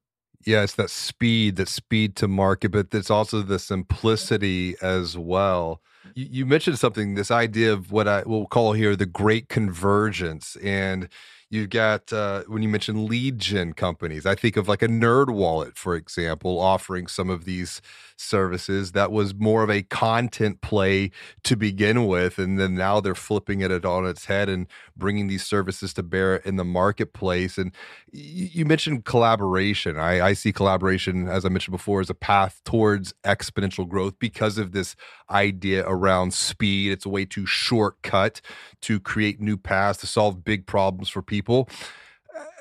Yes, 0.46 0.74
that 0.74 0.90
speed, 0.90 1.56
that 1.56 1.68
speed 1.68 2.14
to 2.16 2.28
market, 2.28 2.70
but 2.70 2.94
it's 2.94 3.10
also 3.10 3.42
the 3.42 3.58
simplicity 3.58 4.76
as 4.80 5.18
well. 5.18 5.82
You, 6.14 6.28
you 6.30 6.46
mentioned 6.46 6.78
something, 6.78 7.14
this 7.14 7.32
idea 7.32 7.72
of 7.72 7.90
what 7.90 8.06
I 8.06 8.22
will 8.24 8.46
call 8.46 8.72
here 8.72 8.94
the 8.94 9.06
great 9.06 9.48
convergence. 9.48 10.56
And 10.62 11.08
You've 11.48 11.70
got 11.70 12.12
uh, 12.12 12.42
when 12.48 12.62
you 12.62 12.68
mention 12.68 13.06
gen 13.38 13.72
companies, 13.72 14.26
I 14.26 14.34
think 14.34 14.56
of 14.56 14.66
like 14.66 14.82
a 14.82 14.88
Nerd 14.88 15.30
Wallet, 15.32 15.76
for 15.78 15.94
example, 15.94 16.58
offering 16.60 17.06
some 17.06 17.30
of 17.30 17.44
these 17.44 17.80
services 18.16 18.92
that 18.92 19.12
was 19.12 19.34
more 19.34 19.62
of 19.62 19.70
a 19.70 19.82
content 19.82 20.60
play 20.60 21.10
to 21.44 21.56
begin 21.56 22.06
with, 22.06 22.38
and 22.38 22.58
then 22.58 22.74
now 22.74 23.00
they're 23.00 23.14
flipping 23.14 23.60
it 23.60 23.84
on 23.84 24.06
its 24.06 24.26
head 24.26 24.48
and 24.48 24.66
bringing 24.96 25.26
these 25.26 25.44
services 25.44 25.92
to 25.94 26.02
bear 26.02 26.36
in 26.36 26.56
the 26.56 26.64
marketplace. 26.64 27.58
And 27.58 27.72
you, 28.10 28.64
mentioned 28.64 29.04
collaboration. 29.04 29.98
I, 29.98 30.20
I 30.20 30.32
see 30.32 30.52
collaboration, 30.52 31.28
as 31.28 31.44
I 31.44 31.48
mentioned 31.48 31.72
before, 31.72 32.00
as 32.00 32.10
a 32.10 32.14
path 32.14 32.60
towards 32.64 33.14
exponential 33.24 33.88
growth 33.88 34.18
because 34.18 34.58
of 34.58 34.72
this 34.72 34.96
idea 35.30 35.84
around 35.86 36.34
speed. 36.34 36.92
It's 36.92 37.06
a 37.06 37.10
way 37.10 37.24
to 37.26 37.46
shortcut 37.46 38.40
to 38.82 38.98
create 38.98 39.40
new 39.40 39.56
paths 39.56 40.00
to 40.00 40.06
solve 40.06 40.44
big 40.44 40.66
problems 40.66 41.08
for 41.08 41.22
people. 41.22 41.68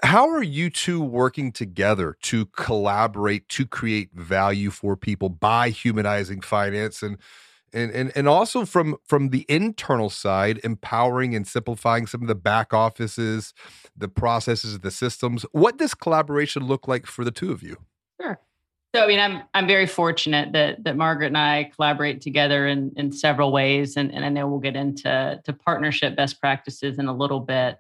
How 0.04 0.30
are 0.30 0.44
you 0.44 0.70
two 0.70 1.02
working 1.02 1.52
together 1.52 2.16
to 2.24 2.46
collaborate 2.48 3.50
to 3.50 3.66
create 3.66 4.14
value 4.14 4.70
for 4.70 4.96
people 4.96 5.30
by 5.30 5.70
humanizing 5.70 6.42
finance 6.42 7.02
and 7.02 7.18
and 7.74 7.92
and, 7.92 8.12
and 8.16 8.28
also 8.28 8.66
from 8.66 8.98
from 9.04 9.30
the 9.30 9.46
internal 9.50 10.10
side 10.10 10.60
empowering 10.64 11.36
and 11.36 11.48
simplifying 11.48 12.08
some 12.08 12.22
of 12.22 12.28
the 12.28 12.36
back 12.36 12.74
offices 12.74 13.54
the 13.96 14.08
processes 14.08 14.80
the 14.80 14.92
systems? 14.92 15.46
What 15.52 15.78
does 15.78 15.94
collaboration 15.94 16.66
look 16.66 16.88
like 16.88 17.06
for 17.06 17.24
the 17.24 17.32
two 17.32 17.52
of 17.52 17.64
you? 17.64 17.78
Sure. 18.22 18.40
So 18.96 19.04
I 19.04 19.08
mean, 19.08 19.20
I'm 19.20 19.44
I'm 19.54 19.68
very 19.68 19.88
fortunate 19.88 20.54
that 20.54 20.84
that 20.86 20.96
Margaret 20.96 21.28
and 21.28 21.38
I 21.38 21.72
collaborate 21.76 22.22
together 22.22 22.68
in 22.68 22.94
in 22.96 23.12
several 23.12 23.52
ways, 23.52 23.98
and, 23.98 24.14
and 24.14 24.24
I 24.24 24.30
know 24.30 24.48
we'll 24.48 24.60
get 24.60 24.76
into 24.76 25.42
to 25.44 25.54
partnership 25.54 26.16
best 26.16 26.40
practices 26.40 26.98
in 26.98 27.08
a 27.08 27.14
little 27.14 27.42
bit. 27.42 27.80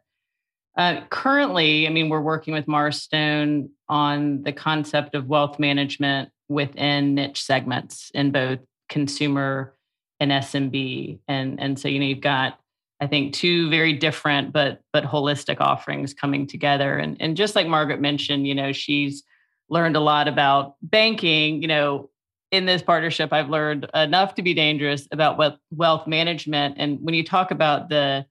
Uh, 0.77 1.01
currently, 1.09 1.87
I 1.87 1.89
mean, 1.89 2.09
we're 2.09 2.21
working 2.21 2.53
with 2.53 2.65
Marstone 2.65 3.69
on 3.87 4.43
the 4.43 4.51
concept 4.51 5.15
of 5.15 5.27
wealth 5.27 5.57
management 5.57 6.29
within 6.49 7.15
niche 7.15 7.43
segments 7.43 8.11
in 8.13 8.31
both 8.31 8.59
consumer 8.89 9.73
and 10.19 10.31
SMB, 10.31 11.19
and 11.27 11.59
and 11.59 11.79
so 11.79 11.87
you 11.87 11.99
know 11.99 12.05
you've 12.05 12.21
got 12.21 12.59
I 12.99 13.07
think 13.07 13.33
two 13.33 13.69
very 13.69 13.93
different 13.93 14.53
but 14.53 14.81
but 14.93 15.03
holistic 15.03 15.57
offerings 15.59 16.13
coming 16.13 16.45
together, 16.47 16.97
and 16.97 17.17
and 17.21 17.37
just 17.37 17.55
like 17.55 17.67
Margaret 17.67 18.01
mentioned, 18.01 18.47
you 18.47 18.55
know, 18.55 18.71
she's 18.71 19.23
learned 19.69 19.95
a 19.95 20.01
lot 20.01 20.27
about 20.27 20.75
banking. 20.81 21.61
You 21.61 21.67
know, 21.69 22.09
in 22.51 22.65
this 22.65 22.81
partnership, 22.81 23.31
I've 23.31 23.49
learned 23.49 23.89
enough 23.93 24.35
to 24.35 24.41
be 24.41 24.53
dangerous 24.53 25.07
about 25.11 25.37
what 25.37 25.57
wealth 25.71 26.05
management. 26.05 26.75
And 26.77 26.99
when 27.01 27.15
you 27.15 27.23
talk 27.23 27.51
about 27.51 27.89
the 27.89 28.25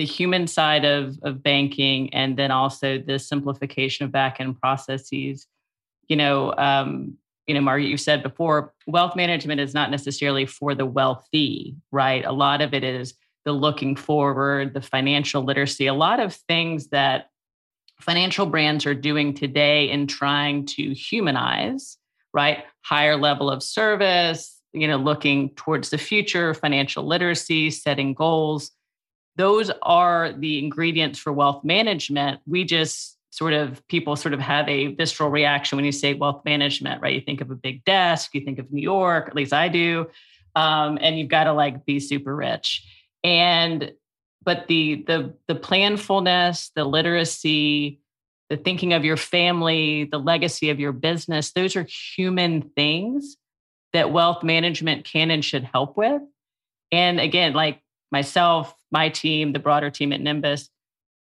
the 0.00 0.06
human 0.06 0.46
side 0.46 0.86
of, 0.86 1.18
of 1.24 1.42
banking 1.42 2.08
and 2.14 2.38
then 2.38 2.50
also 2.50 2.96
the 2.96 3.18
simplification 3.18 4.06
of 4.06 4.10
back 4.10 4.40
end 4.40 4.58
processes, 4.58 5.46
you 6.08 6.16
know, 6.16 6.54
um, 6.56 7.18
you 7.46 7.52
know, 7.52 7.60
Margaret, 7.60 7.88
you 7.88 7.98
said 7.98 8.22
before, 8.22 8.72
wealth 8.86 9.14
management 9.14 9.60
is 9.60 9.74
not 9.74 9.90
necessarily 9.90 10.46
for 10.46 10.74
the 10.74 10.86
wealthy, 10.86 11.76
right? 11.92 12.24
A 12.24 12.32
lot 12.32 12.62
of 12.62 12.72
it 12.72 12.82
is 12.82 13.12
the 13.44 13.52
looking 13.52 13.94
forward, 13.94 14.72
the 14.72 14.80
financial 14.80 15.42
literacy, 15.42 15.86
a 15.86 15.92
lot 15.92 16.18
of 16.18 16.32
things 16.32 16.86
that 16.86 17.28
financial 18.00 18.46
brands 18.46 18.86
are 18.86 18.94
doing 18.94 19.34
today 19.34 19.90
in 19.90 20.06
trying 20.06 20.64
to 20.64 20.94
humanize, 20.94 21.98
right? 22.32 22.64
Higher 22.86 23.18
level 23.18 23.50
of 23.50 23.62
service, 23.62 24.62
you 24.72 24.88
know, 24.88 24.96
looking 24.96 25.50
towards 25.56 25.90
the 25.90 25.98
future, 25.98 26.54
financial 26.54 27.04
literacy, 27.04 27.70
setting 27.70 28.14
goals. 28.14 28.70
Those 29.36 29.70
are 29.82 30.32
the 30.32 30.58
ingredients 30.58 31.18
for 31.18 31.32
wealth 31.32 31.64
management. 31.64 32.40
We 32.46 32.64
just 32.64 33.16
sort 33.30 33.52
of 33.52 33.86
people 33.86 34.16
sort 34.16 34.34
of 34.34 34.40
have 34.40 34.68
a 34.68 34.88
visceral 34.88 35.30
reaction 35.30 35.76
when 35.76 35.84
you 35.84 35.92
say 35.92 36.14
wealth 36.14 36.44
management, 36.44 37.00
right? 37.00 37.14
You 37.14 37.20
think 37.20 37.40
of 37.40 37.50
a 37.50 37.54
big 37.54 37.84
desk, 37.84 38.34
you 38.34 38.40
think 38.44 38.58
of 38.58 38.70
New 38.72 38.82
York, 38.82 39.28
at 39.28 39.36
least 39.36 39.52
I 39.52 39.68
do, 39.68 40.06
um, 40.56 40.98
and 41.00 41.18
you've 41.18 41.28
got 41.28 41.44
to 41.44 41.52
like 41.52 41.86
be 41.86 42.00
super 42.00 42.34
rich. 42.34 42.84
And 43.22 43.92
but 44.42 44.66
the 44.66 45.04
the 45.06 45.34
the 45.46 45.54
planfulness, 45.54 46.70
the 46.74 46.84
literacy, 46.84 48.00
the 48.48 48.56
thinking 48.56 48.92
of 48.92 49.04
your 49.04 49.16
family, 49.16 50.04
the 50.04 50.18
legacy 50.18 50.70
of 50.70 50.80
your 50.80 50.92
business, 50.92 51.52
those 51.52 51.76
are 51.76 51.86
human 52.16 52.62
things 52.62 53.36
that 53.92 54.12
wealth 54.12 54.42
management 54.42 55.04
can 55.04 55.30
and 55.30 55.44
should 55.44 55.64
help 55.64 55.96
with. 55.96 56.22
And 56.92 57.20
again, 57.20 57.52
like 57.52 57.80
myself, 58.10 58.74
my 58.90 59.08
team, 59.08 59.52
the 59.52 59.58
broader 59.58 59.90
team 59.90 60.12
at 60.12 60.20
Nymbus 60.20 60.68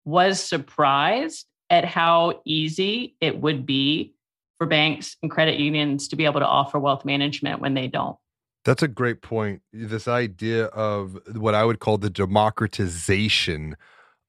was 0.06 0.42
surprised 0.42 1.46
at 1.70 1.86
how 1.86 2.42
easy 2.46 3.16
it 3.20 3.42
would 3.42 3.66
be 3.66 4.14
for 4.58 4.68
banks 4.68 5.18
and 5.22 5.32
credit 5.32 5.60
unions 5.60 6.08
to 6.10 6.16
be 6.16 6.26
able 6.26 6.40
to 6.40 6.48
offer 6.48 6.80
wealth 6.80 7.06
management 7.06 7.60
when 7.60 7.74
they 7.74 7.88
don't. 7.88 8.16
That's 8.64 8.84
a 8.84 8.88
great 8.88 9.22
point. 9.22 9.62
This 9.74 10.08
idea 10.08 10.66
of 10.66 11.20
what 11.36 11.54
I 11.54 11.66
would 11.66 11.80
call 11.80 11.98
the 11.98 12.10
democratization 12.10 13.76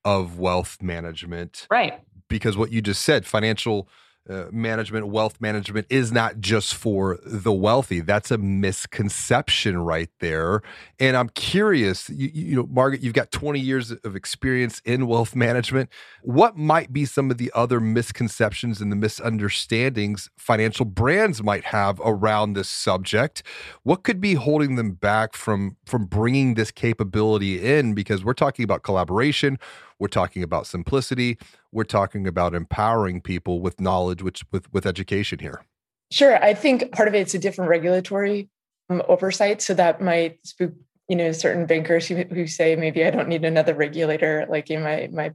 of 0.05 0.39
wealth 0.39 0.83
management. 0.83 1.67
Right. 1.71 2.01
Because 2.29 2.57
what 2.57 2.71
you 2.71 2.83
just 2.83 3.03
said, 3.03 3.27
financial 3.27 3.89
uh, 4.29 4.47
management, 4.51 5.07
wealth 5.07 5.41
management 5.41 5.87
is 5.89 6.11
not 6.11 6.41
just 6.41 6.75
for 6.75 7.19
the 7.25 7.53
wealthy. 7.53 8.01
That's 8.01 8.31
a 8.31 8.39
misconception 8.39 9.79
right 9.79 10.11
there. 10.21 10.63
And 10.99 11.17
I'm 11.17 11.29
curious, 11.29 12.11
you, 12.11 12.31
you, 12.35 12.57
know, 12.57 12.67
Margaret, 12.69 13.03
you've 13.03 13.15
got 13.15 13.31
20 13.31 13.61
years 13.61 13.93
of 13.93 14.17
experience 14.17 14.81
in 14.85 15.07
wealth 15.07 15.37
management. 15.37 15.91
What 16.23 16.57
might 16.57 16.93
be 16.93 17.05
some 17.05 17.31
of 17.31 17.39
the 17.39 17.53
other 17.55 17.79
misconceptions 17.81 18.81
and 18.81 18.91
the 18.91 18.97
misunderstandings 18.97 20.29
financial 20.37 20.87
brands 20.87 21.43
might 21.43 21.65
have 21.67 22.01
around 22.05 22.55
this 22.55 22.69
subject? 22.69 23.43
What 23.85 24.03
could 24.03 24.21
be 24.21 24.35
holding 24.35 24.77
them 24.77 24.93
back 24.93 25.35
from 25.35 25.77
from 25.87 26.07
bringing 26.07 26.55
this 26.55 26.71
capability 26.71 27.65
in? 27.65 27.95
Because 27.95 28.25
we're 28.25 28.35
talking 28.35 28.65
about 28.65 28.83
collaboration, 28.83 29.59
we're 29.99 30.09
talking 30.09 30.43
about 30.43 30.67
simplicity, 30.67 31.39
we're 31.77 31.85
talking 31.85 32.27
about 32.27 32.55
empowering 32.55 33.21
people 33.21 33.61
with 33.61 33.81
knowledge, 33.81 34.23
which 34.23 34.43
with 34.51 34.73
with 34.73 34.87
education 34.87 35.39
here. 35.39 35.63
Sure, 36.11 36.43
I 36.43 36.55
think 36.55 36.91
part 36.93 37.07
of 37.07 37.15
it's 37.15 37.35
a 37.35 37.39
different 37.39 37.69
regulatory 37.69 38.49
um, 38.89 39.03
oversight, 39.09 39.61
so 39.61 39.75
that 39.75 40.01
might 40.01 40.39
spook 40.45 40.73
you 41.09 41.17
know 41.17 41.31
certain 41.33 41.67
bankers 41.67 42.09
who, 42.09 42.17
who 42.17 42.47
say 42.47 42.75
maybe 42.77 43.05
I 43.05 43.11
don't 43.11 43.29
need 43.29 43.45
another 43.45 43.75
regulator 43.75 44.47
like 44.49 44.71
in 44.71 44.83
my 44.83 45.11
my 45.13 45.33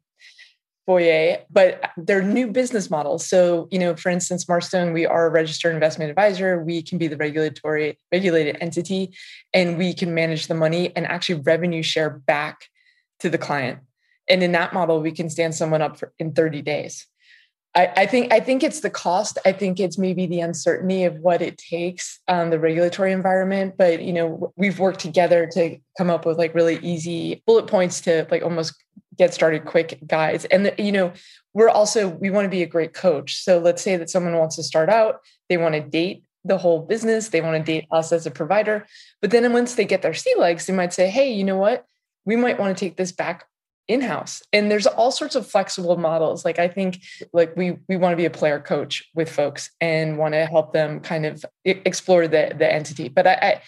foyer, 0.87 1.37
but 1.51 1.91
they're 1.95 2.23
new 2.23 2.47
business 2.47 2.89
models. 2.89 3.23
So, 3.27 3.67
you 3.69 3.77
know, 3.77 3.95
for 3.95 4.09
instance, 4.09 4.45
Marstone, 4.45 4.93
we 4.93 5.05
are 5.05 5.27
a 5.27 5.29
registered 5.29 5.75
investment 5.75 6.09
advisor. 6.09 6.63
We 6.63 6.81
can 6.81 6.97
be 6.97 7.07
the 7.07 7.17
regulatory 7.17 7.99
regulated 8.11 8.57
entity 8.59 9.13
and 9.53 9.77
we 9.77 9.93
can 9.93 10.15
manage 10.15 10.47
the 10.47 10.55
money 10.55 10.91
and 10.95 11.05
actually 11.05 11.41
revenue 11.41 11.83
share 11.83 12.09
back 12.09 12.65
to 13.19 13.29
the 13.29 13.37
client. 13.37 13.79
And 14.27 14.43
in 14.43 14.51
that 14.53 14.73
model, 14.73 15.01
we 15.01 15.11
can 15.11 15.29
stand 15.29 15.55
someone 15.55 15.81
up 15.81 15.97
for, 15.97 16.13
in 16.19 16.33
30 16.33 16.61
days. 16.61 17.07
I, 17.73 17.93
I, 17.95 18.05
think 18.05 18.33
I 18.33 18.41
think 18.41 18.63
it's 18.63 18.81
the 18.81 18.89
cost. 18.89 19.37
I 19.45 19.53
think 19.53 19.79
it's 19.79 19.97
maybe 19.97 20.25
the 20.25 20.41
uncertainty 20.41 21.05
of 21.05 21.19
what 21.19 21.41
it 21.41 21.57
takes, 21.57 22.19
um, 22.27 22.49
the 22.49 22.59
regulatory 22.59 23.13
environment. 23.13 23.75
But 23.77 24.03
you 24.03 24.11
know, 24.11 24.51
we've 24.57 24.79
worked 24.79 24.99
together 24.99 25.47
to 25.53 25.77
come 25.97 26.09
up 26.09 26.25
with 26.25 26.37
like 26.37 26.53
really 26.53 26.79
easy 26.79 27.41
bullet 27.45 27.67
points 27.67 28.01
to 28.01 28.27
like 28.29 28.43
almost 28.43 28.75
get 29.17 29.33
started 29.33 29.65
quick 29.65 29.99
guides. 30.05 30.45
And 30.45 30.65
the, 30.65 30.75
you 30.77 30.91
know, 30.91 31.13
we're 31.53 31.69
also 31.69 32.09
we 32.09 32.29
want 32.29 32.45
to 32.45 32.49
be 32.49 32.63
a 32.63 32.67
great 32.67 32.93
coach. 32.93 33.37
So 33.37 33.59
let's 33.59 33.81
say 33.81 33.95
that 33.95 34.09
someone 34.09 34.37
wants 34.37 34.57
to 34.57 34.63
start 34.63 34.89
out, 34.89 35.19
they 35.47 35.57
want 35.57 35.75
to 35.75 35.81
date 35.81 36.23
the 36.43 36.57
whole 36.57 36.81
business, 36.81 37.29
they 37.29 37.39
want 37.39 37.55
to 37.55 37.71
date 37.71 37.87
us 37.91 38.11
as 38.11 38.25
a 38.25 38.31
provider. 38.31 38.85
But 39.21 39.31
then 39.31 39.51
once 39.53 39.75
they 39.75 39.85
get 39.85 40.01
their 40.01 40.13
sea 40.13 40.33
legs, 40.37 40.65
they 40.65 40.73
might 40.73 40.91
say, 40.91 41.09
"Hey, 41.09 41.31
you 41.31 41.45
know 41.45 41.57
what? 41.57 41.85
We 42.25 42.35
might 42.35 42.59
want 42.59 42.77
to 42.77 42.85
take 42.85 42.97
this 42.97 43.11
back 43.13 43.45
in-house. 43.87 44.41
And 44.53 44.71
there's 44.71 44.87
all 44.87 45.11
sorts 45.11 45.35
of 45.35 45.47
flexible 45.47 45.97
models. 45.97 46.45
Like 46.45 46.59
i 46.59 46.67
think 46.67 47.01
like 47.33 47.55
we 47.55 47.77
we 47.87 47.97
want 47.97 48.13
to 48.13 48.17
be 48.17 48.25
a 48.25 48.29
player 48.29 48.59
coach 48.59 49.03
with 49.13 49.29
folks 49.29 49.71
and 49.81 50.17
want 50.17 50.33
to 50.33 50.45
help 50.45 50.73
them 50.73 50.99
kind 50.99 51.25
of 51.25 51.45
explore 51.65 52.27
the 52.27 52.53
the 52.57 52.71
entity. 52.71 53.09
But 53.09 53.27
I, 53.27 53.33
I 53.33 53.61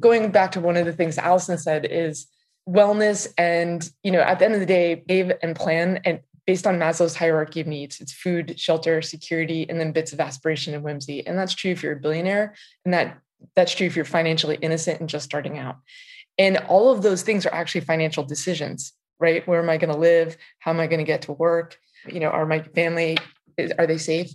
going 0.00 0.30
back 0.30 0.52
to 0.52 0.60
one 0.60 0.76
of 0.76 0.86
the 0.86 0.92
things 0.92 1.18
allison 1.18 1.58
said 1.58 1.86
is 1.86 2.26
wellness 2.68 3.28
and 3.36 3.90
you 4.02 4.12
know 4.12 4.20
at 4.20 4.38
the 4.38 4.44
end 4.44 4.54
of 4.54 4.60
the 4.60 4.66
day 4.66 5.02
save 5.08 5.32
and 5.42 5.56
plan 5.56 6.00
and 6.04 6.20
based 6.46 6.66
on 6.66 6.78
maslow's 6.78 7.16
hierarchy 7.16 7.60
of 7.60 7.66
needs 7.66 8.00
it's 8.00 8.12
food 8.12 8.58
shelter 8.58 9.02
security 9.02 9.68
and 9.68 9.80
then 9.80 9.90
bits 9.92 10.12
of 10.12 10.20
aspiration 10.20 10.74
and 10.74 10.84
whimsy. 10.84 11.26
And 11.26 11.38
that's 11.38 11.54
true 11.54 11.72
if 11.72 11.82
you're 11.82 11.94
a 11.94 12.00
billionaire 12.00 12.54
and 12.84 12.94
that 12.94 13.18
that's 13.56 13.74
true 13.74 13.86
if 13.86 13.96
you're 13.96 14.04
financially 14.04 14.56
innocent 14.62 15.00
and 15.00 15.08
just 15.08 15.24
starting 15.24 15.58
out. 15.58 15.78
And 16.38 16.58
all 16.68 16.90
of 16.90 17.02
those 17.02 17.22
things 17.22 17.44
are 17.44 17.54
actually 17.54 17.82
financial 17.82 18.24
decisions 18.24 18.92
right? 19.22 19.46
Where 19.46 19.62
am 19.62 19.70
I 19.70 19.78
going 19.78 19.92
to 19.92 19.98
live? 19.98 20.36
How 20.58 20.72
am 20.72 20.80
I 20.80 20.86
going 20.86 20.98
to 20.98 21.04
get 21.04 21.22
to 21.22 21.32
work? 21.32 21.78
You 22.06 22.20
know, 22.20 22.28
are 22.28 22.44
my 22.44 22.60
family 22.60 23.16
are 23.78 23.86
they 23.86 23.98
safe? 23.98 24.32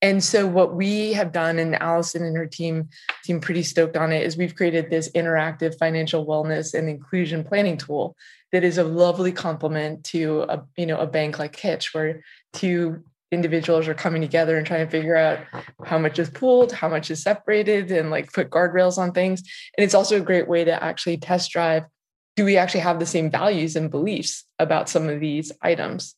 And 0.00 0.22
so 0.22 0.46
what 0.46 0.74
we 0.74 1.12
have 1.14 1.32
done, 1.32 1.58
and 1.58 1.74
Allison 1.74 2.22
and 2.22 2.36
her 2.36 2.46
team 2.46 2.88
seem 3.24 3.40
pretty 3.40 3.64
stoked 3.64 3.96
on 3.96 4.12
it, 4.12 4.22
is 4.22 4.36
we've 4.36 4.54
created 4.54 4.90
this 4.90 5.10
interactive 5.12 5.76
financial 5.76 6.24
wellness 6.24 6.72
and 6.72 6.88
inclusion 6.88 7.42
planning 7.42 7.76
tool 7.76 8.16
that 8.52 8.62
is 8.62 8.78
a 8.78 8.84
lovely 8.84 9.32
complement 9.32 10.04
to 10.04 10.42
a 10.48 10.62
you 10.76 10.86
know 10.86 10.98
a 10.98 11.06
bank 11.06 11.38
like 11.38 11.56
Hitch, 11.56 11.92
where 11.94 12.22
two 12.52 13.02
individuals 13.30 13.88
are 13.88 13.94
coming 13.94 14.22
together 14.22 14.56
and 14.56 14.66
trying 14.66 14.86
to 14.86 14.90
figure 14.90 15.16
out 15.16 15.40
how 15.84 15.98
much 15.98 16.18
is 16.18 16.30
pooled, 16.30 16.72
how 16.72 16.88
much 16.88 17.10
is 17.10 17.22
separated, 17.22 17.90
and 17.90 18.10
like 18.10 18.32
put 18.32 18.50
guardrails 18.50 18.98
on 18.98 19.12
things. 19.12 19.40
And 19.76 19.84
it's 19.84 19.94
also 19.94 20.16
a 20.16 20.24
great 20.24 20.48
way 20.48 20.64
to 20.64 20.82
actually 20.82 21.18
test 21.18 21.50
drive 21.50 21.84
do 22.38 22.44
we 22.44 22.56
actually 22.56 22.78
have 22.78 23.00
the 23.00 23.04
same 23.04 23.32
values 23.32 23.74
and 23.74 23.90
beliefs 23.90 24.44
about 24.60 24.88
some 24.88 25.08
of 25.08 25.18
these 25.18 25.50
items? 25.60 26.14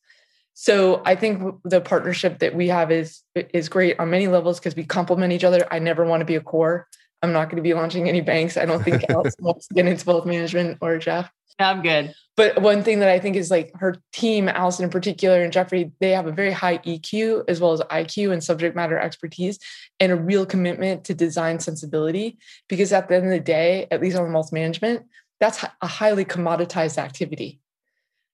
So 0.53 1.01
i 1.07 1.15
think 1.15 1.55
the 1.65 1.81
partnership 1.81 2.41
that 2.41 2.55
we 2.55 2.69
have 2.69 2.93
is 2.93 3.23
is 3.35 3.71
great 3.71 3.99
on 3.99 4.11
many 4.11 4.29
levels 4.29 4.59
because 4.59 4.77
we 4.77 4.85
complement 4.85 5.33
each 5.33 5.45
other. 5.45 5.67
I 5.71 5.79
never 5.79 6.05
want 6.05 6.21
to 6.21 6.27
be 6.27 6.35
a 6.35 6.43
core. 6.43 6.87
I'm 7.23 7.33
not 7.33 7.47
going 7.47 7.57
to 7.57 7.63
be 7.63 7.73
launching 7.73 8.07
any 8.07 8.21
banks. 8.21 8.59
I 8.59 8.67
don't 8.67 8.85
think 8.85 9.09
else 9.09 9.35
wants 9.41 9.67
to 9.69 9.75
get 9.75 9.87
into 9.87 10.05
both 10.05 10.27
management 10.27 10.77
or 10.83 10.99
jeff. 10.99 11.31
I'm 11.59 11.81
good. 11.81 12.15
But 12.37 12.61
one 12.61 12.83
thing 12.83 13.01
that 13.01 13.09
i 13.09 13.19
think 13.19 13.37
is 13.37 13.51
like 13.51 13.71
her 13.77 13.97
team 14.13 14.47
allison 14.47 14.85
in 14.85 14.91
particular 14.91 15.43
and 15.43 15.53
jeffrey 15.55 15.91
they 16.01 16.11
have 16.11 16.27
a 16.27 16.33
very 16.33 16.53
high 16.53 16.79
eq 16.79 17.45
as 17.49 17.61
well 17.61 17.73
as 17.73 17.81
iq 17.81 18.31
and 18.31 18.45
subject 18.45 18.77
matter 18.77 18.99
expertise 18.99 19.59
and 19.99 20.13
a 20.13 20.17
real 20.17 20.45
commitment 20.45 21.05
to 21.05 21.15
design 21.15 21.61
sensibility 21.61 22.39
because 22.69 22.93
at 22.93 23.09
the 23.09 23.17
end 23.17 23.25
of 23.25 23.31
the 23.31 23.41
day 23.41 23.87
at 23.91 24.03
least 24.03 24.19
on 24.19 24.33
wealth 24.35 24.53
management 24.53 25.07
that's 25.41 25.65
a 25.81 25.87
highly 25.87 26.25
commoditized 26.25 26.99
activity. 26.99 27.61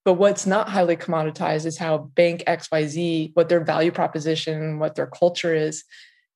But 0.05 0.15
what's 0.15 0.47
not 0.47 0.69
highly 0.69 0.97
commoditized 0.97 1.67
is 1.67 1.79
how 1.79 1.99
bank 1.99 2.45
XYZ, 2.47 3.33
what 3.35 3.49
their 3.49 3.65
value 3.65 3.91
proposition, 3.91 4.79
what 4.79 4.95
their 4.95 5.07
culture 5.07 5.55
is, 5.55 5.85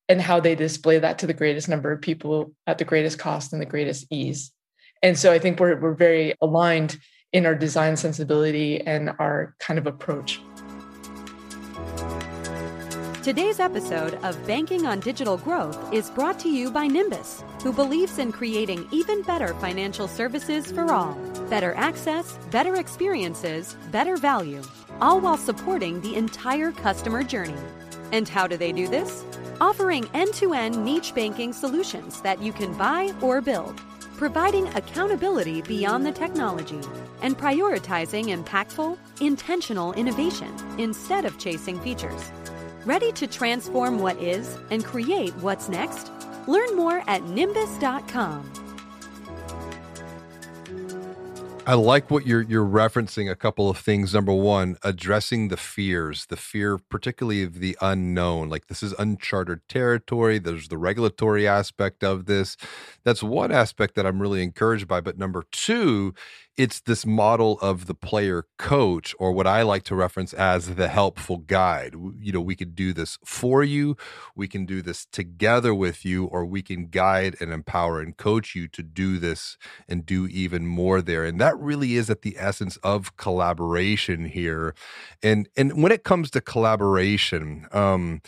and 0.09 0.21
how 0.21 0.41
they 0.41 0.55
display 0.55 0.99
that 0.99 1.19
to 1.19 1.27
the 1.27 1.35
greatest 1.35 1.69
number 1.69 1.93
of 1.93 2.01
people 2.01 2.53
at 2.67 2.79
the 2.79 2.85
greatest 2.85 3.19
cost 3.19 3.53
and 3.53 3.61
the 3.63 3.67
greatest 3.67 4.07
ease. 4.11 4.51
And 5.03 5.19
so 5.19 5.33
I 5.33 5.39
think 5.39 5.61
we're, 5.61 5.81
we're 5.81 5.95
very 5.95 6.35
aligned 6.41 6.99
in 7.33 7.47
our 7.47 7.55
design 7.55 7.97
sensibility 7.97 8.81
and 8.81 9.11
our 9.19 9.55
kind 9.61 9.79
of 9.79 9.87
approach. 9.87 10.41
Today's 13.23 13.61
episode 13.61 14.15
of 14.25 14.45
Banking 14.47 14.87
on 14.87 14.99
Digital 14.99 15.37
Growth 15.37 15.93
is 15.93 16.11
brought 16.11 16.41
to 16.41 16.49
you 16.49 16.71
by 16.71 16.89
Nymbus, 16.89 17.45
who 17.63 17.73
believes 17.73 18.19
in 18.19 18.33
creating 18.33 18.89
even 18.91 19.23
better 19.23 19.55
financial 19.55 20.09
services 20.09 20.71
for 20.71 20.93
all. 20.93 21.15
Better 21.49 21.75
access, 21.75 22.39
better 22.51 22.77
experiences, 22.77 23.77
better 23.91 24.17
value, 24.17 24.63
all 25.01 25.21
while 25.21 25.37
supporting 25.37 26.01
the 26.01 26.15
entire 26.15 26.73
customer 26.73 27.23
journey. 27.23 27.61
And 28.13 28.29
how 28.29 28.47
do 28.47 28.57
they 28.57 28.73
do 28.73 28.89
this? 28.89 29.25
Offering 29.61 30.09
end 30.15 30.33
to 30.35 30.55
end 30.55 30.85
niche 30.85 31.15
banking 31.15 31.53
solutions 31.53 32.21
that 32.23 32.43
you 32.43 32.53
can 32.53 32.77
buy 32.77 33.13
or 33.21 33.41
build, 33.41 33.77
providing 34.17 34.67
accountability 34.69 35.63
beyond 35.63 36.07
the 36.07 36.13
technology, 36.13 36.81
and 37.23 37.39
prioritizing 37.39 38.27
impactful, 38.37 38.97
intentional 39.21 39.93
innovation 39.95 40.55
instead 40.79 41.25
of 41.25 41.39
chasing 41.39 41.79
features. 41.81 42.33
Ready 42.87 43.13
to 43.13 43.27
transform 43.27 43.99
what 43.99 44.17
is 44.17 44.59
and 44.71 44.85
create 44.85 45.35
what's 45.37 45.69
next? 45.69 46.11
Learn 46.51 46.75
more 46.77 47.03
at 47.07 47.23
nymbus.com. 47.23 48.51
I 51.67 51.75
like 51.75 52.11
what 52.11 52.27
you're 52.27 52.43
you're 52.43 52.67
referencing 52.67 53.31
a 53.31 53.37
couple 53.37 53.71
of 53.71 53.79
things. 53.79 54.13
Number 54.13 54.33
one, 54.33 54.77
addressing 54.83 55.49
the 55.49 55.57
fears, 55.57 56.27
the 56.27 56.37
fear 56.37 56.79
particularly 56.79 57.45
of 57.45 57.61
the 57.61 57.77
unknown. 57.81 58.49
Like 58.49 58.67
this 58.67 58.83
is 58.83 58.93
uncharted 58.99 59.61
territory. 59.69 60.41
There's 60.41 60.67
the 60.67 60.79
regulatory 60.79 61.47
aspect 61.47 62.03
of 62.03 62.27
this. 62.27 62.57
That's 63.05 63.23
one 63.23 63.53
aspect 63.53 63.95
that 63.95 64.05
I'm 64.05 64.21
really 64.21 64.43
encouraged 64.43 64.89
by. 64.89 65.01
But 65.01 65.19
number 65.19 65.45
two 65.53 66.13
it's 66.61 66.81
this 66.83 67.07
model 67.07 67.59
of 67.63 67.87
the 67.87 67.95
player 67.95 68.47
coach 68.59 69.15
or 69.19 69.33
what 69.33 69.47
i 69.47 69.63
like 69.63 69.85
to 69.85 69.95
reference 69.97 70.35
as 70.35 70.77
the 70.77 70.89
helpful 70.89 71.39
guide. 71.39 71.95
You 72.21 72.33
know 72.33 72.41
we 72.43 72.57
could 72.57 72.75
do 72.77 72.93
this 72.93 73.19
for 73.25 73.65
you 73.65 73.97
we 74.37 74.49
can 74.49 74.67
do 74.67 74.83
this 74.83 75.07
together 75.07 75.75
with 75.75 76.05
you 76.05 76.27
or 76.27 76.47
we 76.47 76.63
can 76.63 76.87
guide 76.89 77.37
and 77.41 77.53
empower 77.53 78.01
and 78.01 78.17
coach 78.17 78.55
you 78.57 78.69
to 78.69 78.83
do 78.83 79.19
this 79.19 79.59
and 79.89 80.07
do 80.07 80.27
even 80.29 80.67
more 80.67 81.03
there. 81.03 81.25
And 81.25 81.41
that 81.41 81.59
really 81.59 81.97
is 81.97 82.11
at 82.11 82.23
the 82.23 82.37
essence 82.39 82.79
of 82.79 83.17
collaboration 83.19 84.27
here. 84.27 84.75
And 85.23 85.49
and 85.57 85.83
when 85.83 85.93
it 85.93 86.05
comes 86.05 86.31
to 86.33 86.43
collaboration 86.43 87.67
um 87.73 88.23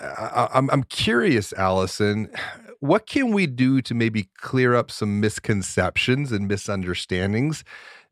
I, 0.00 0.48
I'm, 0.54 0.70
I'm 0.70 0.84
curious, 0.84 1.52
Allison 1.54 2.30
what 2.80 3.06
can 3.06 3.32
we 3.32 3.46
do 3.46 3.80
to 3.82 3.94
maybe 3.94 4.28
clear 4.38 4.74
up 4.74 4.90
some 4.90 5.20
misconceptions 5.20 6.32
and 6.32 6.48
misunderstandings 6.48 7.64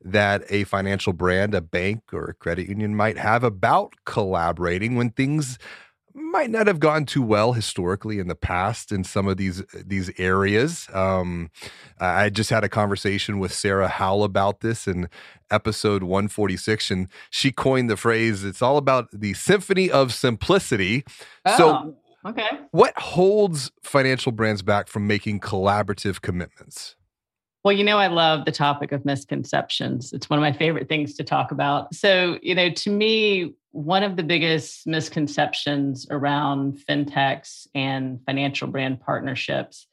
that 0.03 0.43
a 0.51 0.65
financial 0.65 1.13
brand, 1.13 1.55
a 1.55 1.61
bank, 1.61 2.03
or 2.13 2.25
a 2.25 2.35
credit 2.35 2.69
union 2.69 2.95
might 2.95 3.17
have 3.17 3.43
about 3.43 3.95
collaborating 4.05 4.97
when 4.97 5.11
things 5.11 5.59
might 6.15 6.49
not 6.49 6.69
have 6.69 6.79
gone 6.79 7.05
too 7.05 7.23
well 7.23 7.55
historically 7.55 8.21
in 8.21 8.29
the 8.29 8.37
past 8.37 8.93
in 8.93 9.03
some 9.03 9.27
of 9.27 9.37
these 9.37 9.65
these 9.75 10.13
areas. 10.19 10.87
Um, 10.93 11.51
I 11.99 12.31
just 12.31 12.51
had 12.51 12.63
a 12.63 12.69
conversation 12.69 13.41
with 13.41 13.53
Sarah 13.53 13.89
Howell 13.89 14.23
about 14.23 14.61
this 14.61 14.87
in 14.87 15.09
episode 15.51 16.05
146, 16.05 16.91
and 16.91 17.09
she 17.31 17.51
coined 17.51 17.91
the 17.91 17.97
phrase 17.97 18.45
"It's 18.45 18.63
all 18.63 18.77
about 18.77 19.09
the 19.13 19.35
symphony 19.35 19.91
of 19.91 20.13
simplicity." 20.13 21.05
Oh. 21.45 21.57
So, 21.57 21.97
Okay. 22.27 22.49
What 22.71 22.99
holds 22.99 23.71
financial 23.83 24.33
brands 24.33 24.63
back 24.63 24.89
from 24.89 25.07
making 25.07 25.41
collaborative 25.41 26.23
commitments? 26.23 26.97
Well, 27.65 27.73
you 27.73 27.85
know, 27.85 27.99
I 27.99 28.09
love 28.09 28.45
the 28.45 28.53
topic 28.53 28.93
of 28.93 29.05
misconceptions. 29.05 30.13
It's 30.13 30.29
one 30.29 30.39
of 30.39 30.43
my 30.43 30.53
favorite 30.53 30.89
things 30.89 31.15
to 31.15 31.25
talk 31.25 31.51
about. 31.51 31.95
So, 31.95 32.39
you 32.43 32.55
know, 32.55 32.71
to 32.71 32.91
me, 32.91 33.55
one 33.71 34.03
of 34.03 34.17
the 34.17 34.23
biggest 34.23 34.87
misconceptions 34.87 36.07
around 36.11 36.79
fintechs 36.89 37.67
and 37.75 38.21
financial 38.27 38.69
brand 38.69 39.01
partnerships 39.01 39.87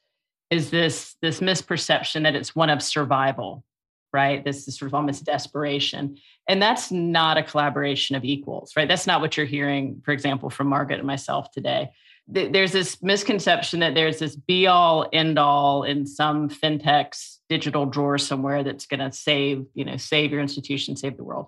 is 0.50 0.70
this 0.70 1.16
this 1.22 1.40
misperception 1.40 2.24
that 2.24 2.36
it's 2.36 2.54
one 2.54 2.70
of 2.70 2.84
survival, 2.84 3.64
right? 4.12 4.44
This 4.44 4.68
is 4.68 4.78
sort 4.78 4.90
of 4.90 4.94
almost 4.94 5.24
desperation. 5.24 6.18
And 6.50 6.62
that's 6.62 6.92
not 6.92 7.38
a 7.38 7.44
collaboration 7.44 8.18
of 8.18 8.26
equals, 8.26 8.74
right? 8.76 8.88
That's 8.88 9.08
not 9.08 9.22
what 9.22 9.38
you're 9.38 9.46
hearing, 9.46 10.02
for 10.04 10.12
example, 10.12 10.50
from 10.50 10.68
Margaret 10.68 11.00
and 11.00 11.08
myself 11.08 11.52
today 11.52 11.92
there's 12.32 12.72
this 12.72 13.02
misconception 13.02 13.82
that 13.82 13.94
there's 13.94 14.20
this 14.20 14.36
be 14.36 14.66
all 14.66 15.08
end 15.12 15.38
all 15.38 15.84
in 15.84 16.06
some 16.06 16.50
fintech's 16.50 17.40
digital 17.50 17.86
drawer 17.86 18.18
somewhere 18.18 18.64
that's 18.64 18.86
going 18.86 19.02
to 19.02 19.12
save 19.12 19.66
you 19.74 19.84
know 19.84 19.98
save 19.98 20.32
your 20.32 20.42
institution 20.42 20.96
save 20.96 21.18
the 21.18 21.24
world. 21.24 21.48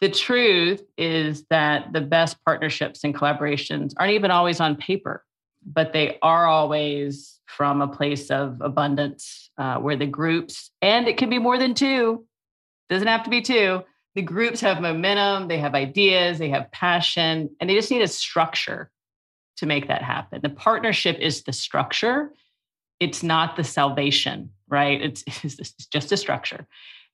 The 0.00 0.10
truth 0.10 0.82
is 0.98 1.44
that 1.50 1.92
the 1.92 2.00
best 2.00 2.36
partnerships 2.44 3.04
and 3.04 3.14
collaborations 3.14 3.94
aren't 3.96 4.14
even 4.14 4.30
always 4.30 4.60
on 4.60 4.76
paper 4.76 5.24
but 5.64 5.92
they 5.92 6.18
are 6.22 6.46
always 6.46 7.38
from 7.46 7.82
a 7.82 7.88
place 7.88 8.30
of 8.30 8.60
abundance 8.60 9.50
uh, 9.58 9.76
where 9.76 9.96
the 9.96 10.06
groups 10.06 10.70
and 10.80 11.06
it 11.06 11.16
can 11.16 11.30
be 11.30 11.38
more 11.38 11.58
than 11.58 11.74
two 11.74 12.24
doesn't 12.88 13.08
have 13.08 13.24
to 13.24 13.30
be 13.30 13.42
two 13.42 13.82
the 14.14 14.22
groups 14.22 14.60
have 14.60 14.82
momentum, 14.82 15.48
they 15.48 15.56
have 15.58 15.74
ideas, 15.74 16.38
they 16.38 16.50
have 16.50 16.70
passion, 16.70 17.48
and 17.58 17.70
they 17.70 17.74
just 17.74 17.90
need 17.90 18.02
a 18.02 18.08
structure 18.08 18.90
to 19.62 19.66
make 19.66 19.86
that 19.86 20.02
happen. 20.02 20.40
The 20.42 20.48
partnership 20.48 21.20
is 21.20 21.44
the 21.44 21.52
structure, 21.52 22.32
it's 22.98 23.22
not 23.22 23.54
the 23.56 23.62
salvation, 23.64 24.50
right? 24.68 25.00
It's, 25.24 25.24
it's 25.44 25.86
just 25.86 26.10
a 26.10 26.16
structure. 26.16 26.66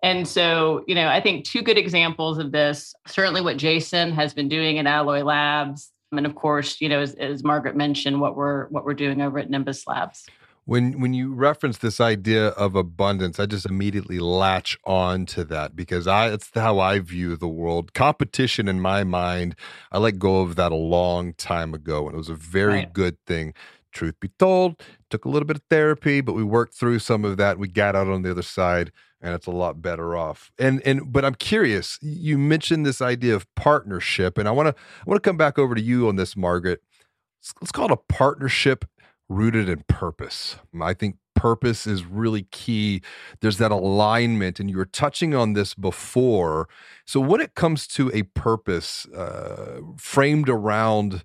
And 0.02 0.26
so, 0.26 0.82
you 0.86 0.94
know, 0.94 1.08
I 1.08 1.20
think 1.20 1.44
two 1.44 1.60
good 1.60 1.76
examples 1.76 2.38
of 2.38 2.50
this 2.50 2.94
certainly 3.06 3.42
what 3.42 3.58
Jason 3.58 4.12
has 4.12 4.32
been 4.32 4.48
doing 4.48 4.78
at 4.78 4.86
Alloy 4.86 5.22
Labs. 5.22 5.92
And 6.10 6.24
of 6.24 6.34
course, 6.34 6.80
you 6.80 6.88
know, 6.88 7.00
as, 7.00 7.14
as 7.16 7.44
Margaret 7.44 7.76
mentioned, 7.76 8.18
what 8.18 8.34
we're 8.34 8.68
what 8.68 8.86
we're 8.86 8.94
doing 8.94 9.20
over 9.20 9.38
at 9.38 9.50
Nymbus 9.50 9.86
Labs. 9.86 10.24
When 10.68 11.00
when 11.00 11.14
you 11.14 11.32
reference 11.32 11.78
this 11.78 11.98
idea 11.98 12.48
of 12.48 12.74
abundance, 12.74 13.40
I 13.40 13.46
just 13.46 13.64
immediately 13.64 14.18
latch 14.18 14.76
on 14.84 15.24
to 15.24 15.42
that 15.44 15.74
because 15.74 16.06
I 16.06 16.28
it's 16.28 16.50
how 16.54 16.78
I 16.78 16.98
view 16.98 17.36
the 17.36 17.48
world. 17.48 17.94
Competition 17.94 18.68
in 18.68 18.78
my 18.78 19.02
mind, 19.02 19.56
I 19.90 19.96
let 19.96 20.18
go 20.18 20.42
of 20.42 20.56
that 20.56 20.70
a 20.70 20.74
long 20.76 21.32
time 21.32 21.72
ago, 21.72 22.04
and 22.04 22.14
it 22.14 22.18
was 22.18 22.28
a 22.28 22.34
very 22.34 22.80
right. 22.80 22.92
good 22.92 23.16
thing. 23.26 23.54
Truth 23.92 24.20
be 24.20 24.28
told, 24.38 24.78
took 25.08 25.24
a 25.24 25.30
little 25.30 25.46
bit 25.46 25.56
of 25.56 25.62
therapy, 25.70 26.20
but 26.20 26.34
we 26.34 26.44
worked 26.44 26.74
through 26.74 26.98
some 26.98 27.24
of 27.24 27.38
that. 27.38 27.58
We 27.58 27.68
got 27.68 27.96
out 27.96 28.08
on 28.08 28.20
the 28.20 28.30
other 28.30 28.42
side 28.42 28.92
and 29.22 29.34
it's 29.34 29.46
a 29.46 29.50
lot 29.50 29.80
better 29.80 30.18
off. 30.18 30.52
And 30.58 30.82
and 30.84 31.10
but 31.10 31.24
I'm 31.24 31.36
curious, 31.36 31.98
you 32.02 32.36
mentioned 32.36 32.84
this 32.84 33.00
idea 33.00 33.34
of 33.34 33.46
partnership, 33.54 34.36
and 34.36 34.46
I 34.46 34.50
want 34.50 34.66
to 34.66 34.82
I 35.00 35.04
want 35.06 35.22
to 35.22 35.26
come 35.26 35.38
back 35.38 35.58
over 35.58 35.74
to 35.74 35.80
you 35.80 36.08
on 36.08 36.16
this, 36.16 36.36
Margaret. 36.36 36.82
Let's, 37.40 37.54
let's 37.62 37.72
call 37.72 37.86
it 37.86 37.92
a 37.92 38.12
partnership 38.12 38.84
rooted 39.28 39.68
in 39.68 39.84
purpose. 39.88 40.56
I 40.80 40.94
think 40.94 41.16
purpose 41.34 41.86
is 41.86 42.04
really 42.04 42.42
key. 42.50 43.02
There's 43.40 43.58
that 43.58 43.70
alignment, 43.70 44.58
and 44.58 44.70
you 44.70 44.76
were 44.76 44.84
touching 44.84 45.34
on 45.34 45.52
this 45.52 45.74
before. 45.74 46.68
So 47.04 47.20
when 47.20 47.40
it 47.40 47.54
comes 47.54 47.86
to 47.88 48.10
a 48.12 48.22
purpose 48.22 49.06
uh, 49.06 49.80
framed 49.96 50.48
around 50.48 51.22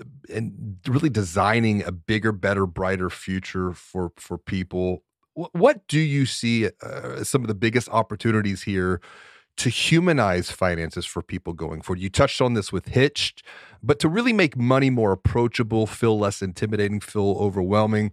uh, 0.00 0.04
and 0.34 0.78
really 0.88 1.10
designing 1.10 1.84
a 1.84 1.92
bigger, 1.92 2.32
better, 2.32 2.66
brighter 2.66 3.10
future 3.10 3.72
for 3.72 4.12
for 4.16 4.38
people 4.38 5.04
what 5.52 5.86
do 5.86 6.00
you 6.00 6.26
see 6.26 6.68
uh, 6.82 7.22
some 7.24 7.42
of 7.42 7.48
the 7.48 7.54
biggest 7.54 7.88
opportunities 7.90 8.62
here 8.62 9.00
to 9.56 9.68
humanize 9.68 10.50
finances 10.50 11.06
for 11.06 11.22
people 11.22 11.52
going 11.52 11.82
forward? 11.82 12.00
You 12.00 12.10
touched 12.10 12.40
on 12.40 12.54
this 12.54 12.72
with 12.72 12.88
Hitched, 12.88 13.42
but 13.82 13.98
to 14.00 14.08
really 14.08 14.32
make 14.32 14.56
money 14.56 14.90
more 14.90 15.12
approachable, 15.12 15.86
feel 15.86 16.18
less 16.18 16.42
intimidating, 16.42 17.00
feel 17.00 17.36
overwhelming. 17.38 18.12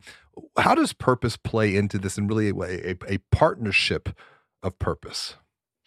How 0.58 0.76
does 0.76 0.94
purpose 0.94 1.38
play 1.38 1.76
into 1.76 1.98
this 1.98 2.18
and 2.18 2.30
really 2.30 2.50
a, 2.50 2.92
a, 2.92 2.98
a 3.08 3.18
partnership 3.32 4.10
of 4.62 4.78
purpose? 4.80 5.36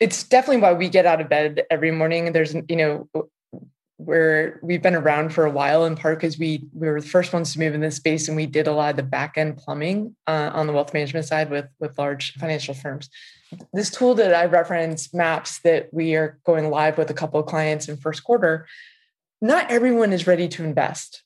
It's 0.00 0.22
definitely 0.22 0.62
why 0.62 0.72
we 0.72 0.88
get 0.88 1.06
out 1.06 1.20
of 1.20 1.28
bed 1.28 1.64
every 1.70 1.90
morning. 1.90 2.32
There's, 2.32 2.54
you 2.54 2.76
know, 2.76 3.08
where 4.04 4.58
we've 4.62 4.80
been 4.80 4.94
around 4.94 5.32
for 5.34 5.44
a 5.44 5.50
while 5.50 5.84
in 5.84 5.94
part 5.94 6.18
because 6.18 6.38
we 6.38 6.64
we 6.72 6.88
were 6.88 7.00
the 7.02 7.06
first 7.06 7.34
ones 7.34 7.52
to 7.52 7.58
move 7.58 7.74
in 7.74 7.82
this 7.82 7.96
space 7.96 8.28
and 8.28 8.36
we 8.36 8.46
did 8.46 8.66
a 8.66 8.72
lot 8.72 8.90
of 8.90 8.96
the 8.96 9.02
back 9.02 9.36
end 9.36 9.58
plumbing 9.58 10.16
uh, 10.26 10.50
on 10.54 10.66
the 10.66 10.72
wealth 10.72 10.94
management 10.94 11.26
side 11.26 11.50
with 11.50 11.66
with 11.78 11.98
large 11.98 12.32
financial 12.34 12.72
firms 12.72 13.10
this 13.72 13.90
tool 13.90 14.14
that 14.14 14.34
i 14.34 14.44
reference 14.44 15.12
maps 15.12 15.60
that 15.60 15.92
we 15.92 16.14
are 16.14 16.38
going 16.44 16.70
live 16.70 16.98
with 16.98 17.10
a 17.10 17.14
couple 17.14 17.40
of 17.40 17.46
clients 17.46 17.88
in 17.88 17.96
first 17.96 18.24
quarter 18.24 18.66
not 19.40 19.70
everyone 19.70 20.12
is 20.12 20.26
ready 20.26 20.48
to 20.48 20.64
invest 20.64 21.22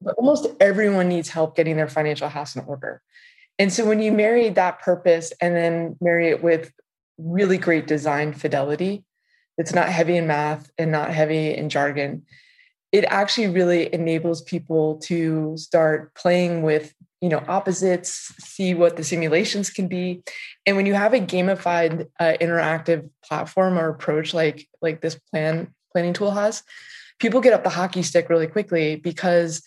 but 0.00 0.14
almost 0.16 0.46
everyone 0.60 1.08
needs 1.08 1.28
help 1.28 1.56
getting 1.56 1.76
their 1.76 1.88
financial 1.88 2.28
house 2.28 2.54
in 2.54 2.64
order. 2.64 3.02
And 3.58 3.72
so 3.72 3.86
when 3.86 4.00
you 4.00 4.12
marry 4.12 4.50
that 4.50 4.80
purpose 4.80 5.32
and 5.40 5.56
then 5.56 5.96
marry 6.00 6.28
it 6.28 6.42
with 6.42 6.72
really 7.18 7.56
great 7.56 7.86
design 7.86 8.34
fidelity 8.34 9.02
it's 9.56 9.72
not 9.72 9.88
heavy 9.88 10.18
in 10.18 10.26
math 10.26 10.70
and 10.76 10.92
not 10.92 11.08
heavy 11.08 11.54
in 11.54 11.70
jargon 11.70 12.22
it 12.92 13.04
actually 13.04 13.46
really 13.46 13.92
enables 13.94 14.42
people 14.42 14.98
to 14.98 15.56
start 15.56 16.14
playing 16.14 16.60
with 16.60 16.94
you 17.26 17.30
know 17.30 17.42
opposites 17.48 18.32
see 18.38 18.72
what 18.72 18.96
the 18.96 19.02
simulations 19.02 19.68
can 19.68 19.88
be 19.88 20.22
and 20.64 20.76
when 20.76 20.86
you 20.86 20.94
have 20.94 21.12
a 21.12 21.18
gamified 21.18 22.06
uh, 22.20 22.34
interactive 22.40 23.10
platform 23.24 23.76
or 23.76 23.88
approach 23.88 24.32
like 24.32 24.68
like 24.80 25.00
this 25.00 25.18
plan 25.30 25.74
planning 25.90 26.12
tool 26.12 26.30
has 26.30 26.62
people 27.18 27.40
get 27.40 27.52
up 27.52 27.64
the 27.64 27.70
hockey 27.78 28.00
stick 28.00 28.28
really 28.28 28.46
quickly 28.46 28.94
because 28.94 29.60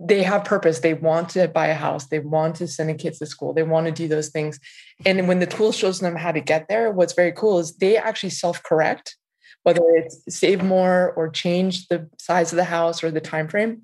they 0.00 0.22
have 0.22 0.44
purpose. 0.44 0.78
They 0.78 0.94
want 0.94 1.28
to 1.30 1.48
buy 1.48 1.66
a 1.66 1.74
house. 1.74 2.06
They 2.06 2.20
want 2.20 2.56
to 2.56 2.68
send 2.68 2.98
kids 2.98 3.18
to 3.18 3.26
school. 3.26 3.52
They 3.52 3.64
want 3.64 3.84
to 3.86 3.92
do 3.92 4.08
those 4.08 4.28
things. 4.28 4.58
And 5.04 5.28
when 5.28 5.40
the 5.40 5.46
tool 5.46 5.72
shows 5.72 6.00
them 6.00 6.16
how 6.16 6.32
to 6.32 6.40
get 6.40 6.68
there, 6.68 6.90
what's 6.90 7.12
very 7.12 7.32
cool 7.32 7.58
is 7.58 7.76
they 7.76 7.98
actually 7.98 8.30
self-correct, 8.30 9.16
whether 9.64 9.82
it's 9.96 10.22
save 10.28 10.62
more 10.62 11.12
or 11.16 11.28
change 11.28 11.88
the 11.88 12.08
size 12.18 12.52
of 12.52 12.56
the 12.56 12.64
house 12.64 13.04
or 13.04 13.10
the 13.10 13.20
time 13.20 13.48
frame. 13.48 13.82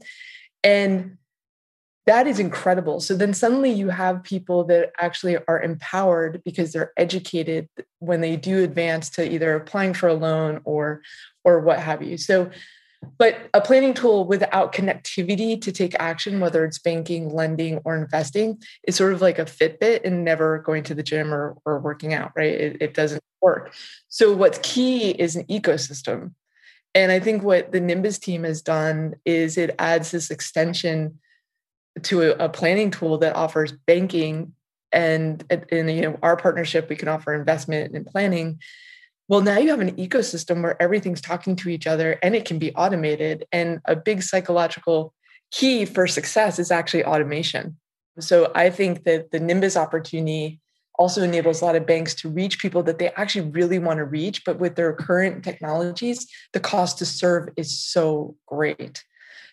And 0.62 1.18
that 2.06 2.26
is 2.26 2.38
incredible. 2.38 3.00
So 3.00 3.16
then 3.16 3.32
suddenly 3.32 3.70
you 3.70 3.88
have 3.88 4.22
people 4.22 4.64
that 4.64 4.92
actually 4.98 5.38
are 5.48 5.62
empowered 5.62 6.42
because 6.44 6.72
they're 6.72 6.92
educated 6.96 7.68
when 7.98 8.20
they 8.20 8.36
do 8.36 8.62
advance 8.62 9.08
to 9.10 9.32
either 9.32 9.54
applying 9.54 9.94
for 9.94 10.08
a 10.08 10.14
loan 10.14 10.60
or 10.64 11.02
or 11.44 11.60
what 11.60 11.78
have 11.78 12.02
you. 12.02 12.16
So 12.18 12.50
but 13.18 13.50
a 13.52 13.60
planning 13.60 13.94
tool 13.94 14.24
without 14.26 14.72
connectivity 14.72 15.60
to 15.60 15.72
take 15.72 15.94
action, 15.98 16.40
whether 16.40 16.64
it's 16.64 16.78
banking, 16.78 17.34
lending, 17.34 17.78
or 17.84 17.96
investing, 17.96 18.62
is 18.84 18.96
sort 18.96 19.12
of 19.12 19.20
like 19.20 19.38
a 19.38 19.44
Fitbit 19.44 20.00
and 20.04 20.24
never 20.24 20.58
going 20.58 20.82
to 20.84 20.94
the 20.94 21.02
gym 21.02 21.32
or, 21.32 21.56
or 21.64 21.80
working 21.80 22.14
out, 22.14 22.32
right? 22.34 22.54
It, 22.54 22.76
it 22.80 22.94
doesn't 22.94 23.22
work. 23.42 23.74
So, 24.08 24.32
what's 24.32 24.58
key 24.62 25.10
is 25.10 25.36
an 25.36 25.44
ecosystem. 25.44 26.32
And 26.94 27.10
I 27.10 27.18
think 27.18 27.42
what 27.42 27.72
the 27.72 27.80
Nymbus 27.80 28.20
team 28.20 28.44
has 28.44 28.62
done 28.62 29.16
is 29.24 29.58
it 29.58 29.74
adds 29.78 30.12
this 30.12 30.30
extension 30.30 31.18
to 32.02 32.22
a, 32.22 32.46
a 32.46 32.48
planning 32.48 32.90
tool 32.90 33.18
that 33.18 33.36
offers 33.36 33.72
banking 33.72 34.52
and 34.92 35.44
in 35.70 35.88
you 35.88 36.02
know 36.02 36.18
our 36.22 36.36
partnership 36.36 36.88
we 36.88 36.96
can 36.96 37.08
offer 37.08 37.34
investment 37.34 37.94
and 37.94 38.06
planning 38.06 38.58
well, 39.28 39.40
now 39.40 39.58
you 39.58 39.70
have 39.70 39.80
an 39.80 39.96
ecosystem 39.96 40.62
where 40.62 40.80
everything's 40.82 41.20
talking 41.20 41.56
to 41.56 41.70
each 41.70 41.86
other 41.86 42.18
and 42.22 42.34
it 42.34 42.44
can 42.44 42.58
be 42.58 42.74
automated. 42.74 43.46
And 43.52 43.80
a 43.86 43.96
big 43.96 44.22
psychological 44.22 45.14
key 45.50 45.86
for 45.86 46.06
success 46.06 46.58
is 46.58 46.70
actually 46.70 47.04
automation. 47.04 47.78
So 48.20 48.52
I 48.54 48.70
think 48.70 49.04
that 49.04 49.30
the 49.30 49.40
Nymbus 49.40 49.76
opportunity 49.76 50.60
also 50.96 51.22
enables 51.22 51.60
a 51.60 51.64
lot 51.64 51.74
of 51.74 51.86
banks 51.86 52.14
to 52.14 52.28
reach 52.28 52.58
people 52.58 52.82
that 52.84 52.98
they 52.98 53.08
actually 53.10 53.50
really 53.50 53.78
want 53.78 53.98
to 53.98 54.04
reach. 54.04 54.44
But 54.44 54.58
with 54.58 54.76
their 54.76 54.92
current 54.92 55.42
technologies, 55.42 56.28
the 56.52 56.60
cost 56.60 56.98
to 56.98 57.06
serve 57.06 57.48
is 57.56 57.76
so 57.76 58.36
great. 58.46 59.02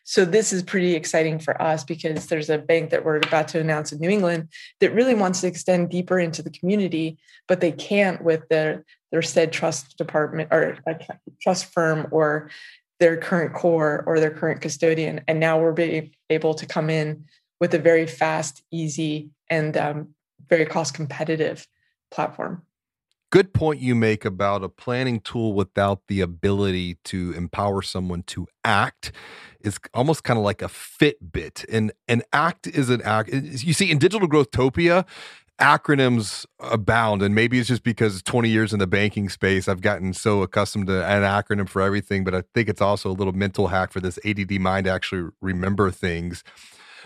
So 0.04 0.26
this 0.26 0.52
is 0.52 0.64
pretty 0.64 0.96
exciting 0.96 1.40
for 1.40 1.62
us 1.62 1.84
because 1.84 2.28
there's 2.28 2.50
a 2.50 2.58
bank 2.58 2.90
that 2.90 3.06
we're 3.06 3.18
about 3.18 3.48
to 3.50 3.60
announce 3.60 3.92
in 3.92 4.00
New 4.00 4.10
England 4.10 4.50
that 4.80 4.94
really 4.94 5.14
wants 5.14 5.42
to 5.42 5.48
extend 5.48 5.90
deeper 5.90 6.20
into 6.20 6.42
the 6.42 6.50
community, 6.50 7.18
but 7.48 7.62
they 7.62 7.72
can't 7.72 8.24
with 8.24 8.48
their 8.50 8.84
their 9.12 9.22
said 9.22 9.52
trust 9.52 9.98
department 9.98 10.50
or 10.52 10.78
a 10.88 10.96
trust 11.42 11.66
firm 11.66 12.08
or 12.12 12.50
their 13.00 13.18
current 13.18 13.54
core 13.54 14.04
or 14.08 14.20
their 14.20 14.32
current 14.32 14.62
custodian. 14.62 15.22
And 15.28 15.40
now 15.40 15.60
we're 15.60 15.74
being 15.74 16.12
able 16.30 16.54
to 16.54 16.66
come 16.66 16.90
in 16.90 17.26
with 17.60 17.74
a 17.74 17.80
very 17.80 18.08
fast, 18.08 18.64
easy, 18.72 19.30
and 19.50 19.76
um, 19.76 20.16
very 20.50 20.66
cost 20.66 20.94
competitive 20.94 21.68
platform. 22.10 22.64
Good 23.32 23.54
point 23.54 23.80
you 23.80 23.96
make 23.96 24.26
about 24.26 24.62
a 24.62 24.68
planning 24.68 25.22
tool 25.22 25.54
without 25.54 26.02
the 26.10 26.20
ability 26.20 26.98
to 27.06 27.32
empower 27.32 27.82
someone 27.82 28.24
to 28.24 28.46
act 28.66 29.14
is 29.62 29.80
almost 29.94 30.26
kind 30.26 30.38
of 30.38 30.44
like 30.44 30.62
a 30.62 30.66
Fitbit. 30.66 31.66
And 31.72 31.94
an 32.10 32.24
act 32.34 32.68
is 32.68 32.90
an 32.90 33.02
act. 33.04 33.30
You 33.32 33.72
see, 33.72 33.90
in 33.90 34.00
digital 34.00 34.28
growth 34.28 34.52
topia, 34.52 35.06
acronyms 35.62 36.46
abound 36.60 37.22
and 37.22 37.34
maybe 37.34 37.60
it's 37.60 37.70
just 37.70 37.84
because 37.84 38.24
20 38.24 38.50
years 38.50 38.74
in 38.74 38.80
the 38.80 38.88
banking 38.88 39.30
space 39.30 39.68
i've 39.68 39.82
gotten 39.82 40.12
so 40.12 40.42
accustomed 40.42 40.88
to 40.88 41.06
an 41.06 41.22
acronym 41.22 41.70
for 41.70 41.84
everything 41.84 42.24
but 42.24 42.34
i 42.34 42.42
think 42.56 42.68
it's 42.68 42.82
also 42.82 43.12
a 43.12 43.14
little 43.14 43.34
mental 43.34 43.68
hack 43.68 43.92
for 43.92 44.00
this 44.00 44.18
add 44.26 44.60
mind 44.60 44.86
to 44.86 44.92
actually 44.92 45.30
remember 45.40 45.92
things 45.92 46.44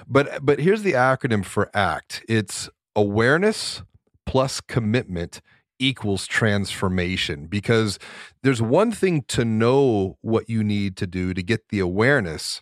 but 0.08 0.40
but 0.42 0.60
here's 0.60 0.84
the 0.84 0.94
acronym 0.94 1.44
for 1.44 1.70
act 1.74 2.24
it's 2.30 2.70
awareness 2.96 3.84
plus 4.26 4.62
commitment 4.62 5.42
equals 5.80 6.28
transformation 6.28 7.48
because 7.48 8.00
there's 8.44 8.62
one 8.62 8.92
thing 8.92 9.24
to 9.24 9.46
know 9.46 10.18
what 10.22 10.50
you 10.50 10.64
need 10.64 10.96
to 10.98 11.08
do 11.08 11.34
to 11.34 11.44
get 11.44 11.70
the 11.70 11.80
awareness 11.80 12.62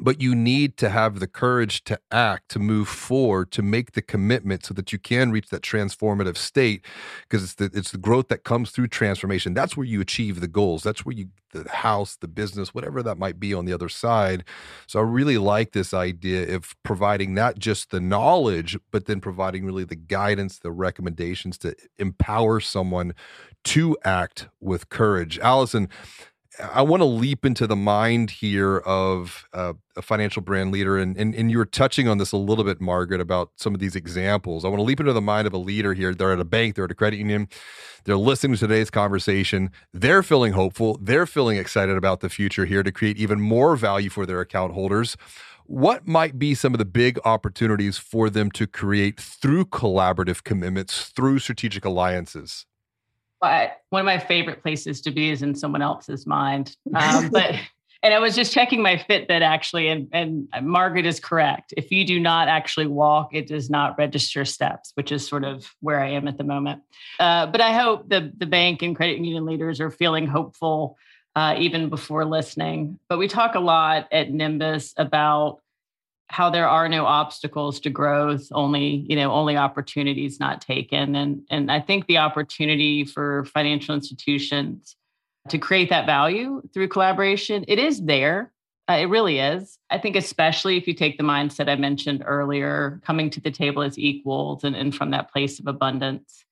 but 0.00 0.20
you 0.20 0.34
need 0.34 0.76
to 0.78 0.90
have 0.90 1.20
the 1.20 1.26
courage 1.26 1.84
to 1.84 1.98
act 2.10 2.48
to 2.50 2.58
move 2.58 2.88
forward 2.88 3.50
to 3.52 3.62
make 3.62 3.92
the 3.92 4.02
commitment 4.02 4.64
so 4.64 4.74
that 4.74 4.92
you 4.92 4.98
can 4.98 5.30
reach 5.30 5.48
that 5.48 5.62
transformative 5.62 6.36
state 6.36 6.84
because 7.22 7.42
it's 7.42 7.54
the 7.54 7.70
it's 7.72 7.92
the 7.92 7.98
growth 7.98 8.28
that 8.28 8.44
comes 8.44 8.70
through 8.70 8.88
transformation. 8.88 9.54
That's 9.54 9.76
where 9.76 9.86
you 9.86 10.00
achieve 10.00 10.40
the 10.40 10.48
goals. 10.48 10.82
That's 10.82 11.04
where 11.04 11.14
you 11.14 11.28
the 11.52 11.68
house 11.68 12.16
the 12.16 12.28
business 12.28 12.74
whatever 12.74 13.02
that 13.02 13.18
might 13.18 13.38
be 13.40 13.54
on 13.54 13.64
the 13.64 13.72
other 13.72 13.88
side. 13.88 14.44
So 14.86 14.98
i 14.98 15.02
really 15.02 15.38
like 15.38 15.72
this 15.72 15.94
idea 15.94 16.54
of 16.54 16.74
providing 16.82 17.34
not 17.34 17.58
just 17.58 17.90
the 17.90 18.00
knowledge 18.00 18.76
but 18.90 19.06
then 19.06 19.20
providing 19.20 19.64
really 19.64 19.84
the 19.84 19.96
guidance 19.96 20.58
the 20.58 20.72
recommendations 20.72 21.56
to 21.58 21.74
empower 21.98 22.60
someone 22.60 23.14
to 23.64 23.96
act 24.04 24.48
with 24.60 24.88
courage. 24.88 25.38
Allison 25.38 25.88
I 26.58 26.82
want 26.82 27.02
to 27.02 27.06
leap 27.06 27.44
into 27.44 27.66
the 27.66 27.76
mind 27.76 28.30
here 28.30 28.78
of 28.78 29.46
uh, 29.52 29.74
a 29.96 30.02
financial 30.02 30.40
brand 30.40 30.72
leader, 30.72 30.96
and, 30.96 31.16
and 31.16 31.34
and 31.34 31.50
you 31.50 31.58
were 31.58 31.66
touching 31.66 32.08
on 32.08 32.18
this 32.18 32.32
a 32.32 32.36
little 32.36 32.64
bit, 32.64 32.80
Margaret, 32.80 33.20
about 33.20 33.50
some 33.56 33.74
of 33.74 33.80
these 33.80 33.94
examples. 33.94 34.64
I 34.64 34.68
want 34.68 34.78
to 34.78 34.84
leap 34.84 35.00
into 35.00 35.12
the 35.12 35.20
mind 35.20 35.46
of 35.46 35.52
a 35.52 35.58
leader 35.58 35.92
here. 35.92 36.14
They're 36.14 36.32
at 36.32 36.40
a 36.40 36.44
bank, 36.44 36.74
they're 36.74 36.86
at 36.86 36.90
a 36.90 36.94
credit 36.94 37.18
union, 37.18 37.48
they're 38.04 38.16
listening 38.16 38.54
to 38.54 38.60
today's 38.60 38.90
conversation. 38.90 39.70
They're 39.92 40.22
feeling 40.22 40.52
hopeful, 40.52 40.98
they're 41.00 41.26
feeling 41.26 41.58
excited 41.58 41.96
about 41.96 42.20
the 42.20 42.30
future 42.30 42.64
here 42.64 42.82
to 42.82 42.92
create 42.92 43.18
even 43.18 43.40
more 43.40 43.76
value 43.76 44.10
for 44.10 44.24
their 44.24 44.40
account 44.40 44.72
holders. 44.72 45.16
What 45.64 46.06
might 46.06 46.38
be 46.38 46.54
some 46.54 46.74
of 46.74 46.78
the 46.78 46.84
big 46.84 47.18
opportunities 47.24 47.98
for 47.98 48.30
them 48.30 48.52
to 48.52 48.66
create 48.68 49.20
through 49.20 49.66
collaborative 49.66 50.44
commitments, 50.44 51.08
through 51.08 51.40
strategic 51.40 51.84
alliances? 51.84 52.66
But 53.46 53.80
one 53.90 54.00
of 54.00 54.06
my 54.06 54.18
favorite 54.18 54.60
places 54.60 55.00
to 55.02 55.12
be 55.12 55.30
is 55.30 55.40
in 55.40 55.54
someone 55.54 55.80
else's 55.80 56.26
mind. 56.26 56.74
Um, 56.96 57.28
but 57.28 57.54
and 58.02 58.14
I 58.14 58.18
was 58.18 58.34
just 58.34 58.52
checking 58.52 58.82
my 58.82 58.96
Fitbit 58.96 59.42
actually, 59.42 59.88
and 59.88 60.08
and 60.12 60.48
Margaret 60.62 61.06
is 61.06 61.20
correct. 61.20 61.72
If 61.76 61.90
you 61.90 62.04
do 62.04 62.18
not 62.18 62.48
actually 62.48 62.86
walk, 62.86 63.34
it 63.34 63.46
does 63.46 63.68
not 63.70 63.98
register 63.98 64.44
steps, 64.44 64.92
which 64.94 65.12
is 65.12 65.26
sort 65.26 65.44
of 65.44 65.72
where 65.80 66.00
I 66.00 66.10
am 66.10 66.26
at 66.26 66.38
the 66.38 66.44
moment. 66.44 66.82
Uh, 67.20 67.46
but 67.46 67.60
I 67.60 67.72
hope 67.72 68.08
the 68.08 68.32
the 68.36 68.46
bank 68.46 68.82
and 68.82 68.96
credit 68.96 69.18
union 69.18 69.44
leaders 69.44 69.80
are 69.80 69.90
feeling 69.90 70.26
hopeful 70.26 70.96
uh, 71.36 71.54
even 71.58 71.88
before 71.88 72.24
listening. 72.24 72.98
But 73.08 73.18
we 73.18 73.28
talk 73.28 73.54
a 73.54 73.60
lot 73.60 74.08
at 74.10 74.32
Nymbus 74.32 74.94
about 74.96 75.60
how 76.28 76.50
there 76.50 76.68
are 76.68 76.88
no 76.88 77.06
obstacles 77.06 77.80
to 77.80 77.90
growth 77.90 78.48
only 78.52 79.06
you 79.08 79.16
know 79.16 79.32
only 79.32 79.56
opportunities 79.56 80.40
not 80.40 80.60
taken. 80.60 81.14
And 81.14 81.42
and 81.50 81.70
i 81.70 81.80
think 81.80 82.06
the 82.06 82.18
opportunity 82.18 83.04
for 83.04 83.44
financial 83.46 83.94
institutions 83.94 84.96
to 85.48 85.58
create 85.58 85.90
that 85.90 86.06
value 86.06 86.62
through 86.74 86.88
collaboration 86.88 87.64
it 87.68 87.78
is 87.78 88.04
there. 88.04 88.52
Uh, 88.88 88.94
it 88.94 89.06
really 89.06 89.40
is. 89.40 89.78
I 89.90 89.98
think 89.98 90.14
especially 90.14 90.76
if 90.76 90.86
you 90.86 90.94
take 90.94 91.18
the 91.18 91.24
mindset 91.24 91.68
i 91.68 91.76
mentioned 91.76 92.22
earlier 92.26 93.00
coming 93.04 93.30
to 93.30 93.40
the 93.40 93.50
table 93.50 93.82
as 93.82 93.98
equals 93.98 94.64
and, 94.64 94.76
and 94.76 94.94
from 94.94 95.10
that 95.10 95.30
place 95.32 95.58
of 95.60 95.66
abundance. 95.66 96.44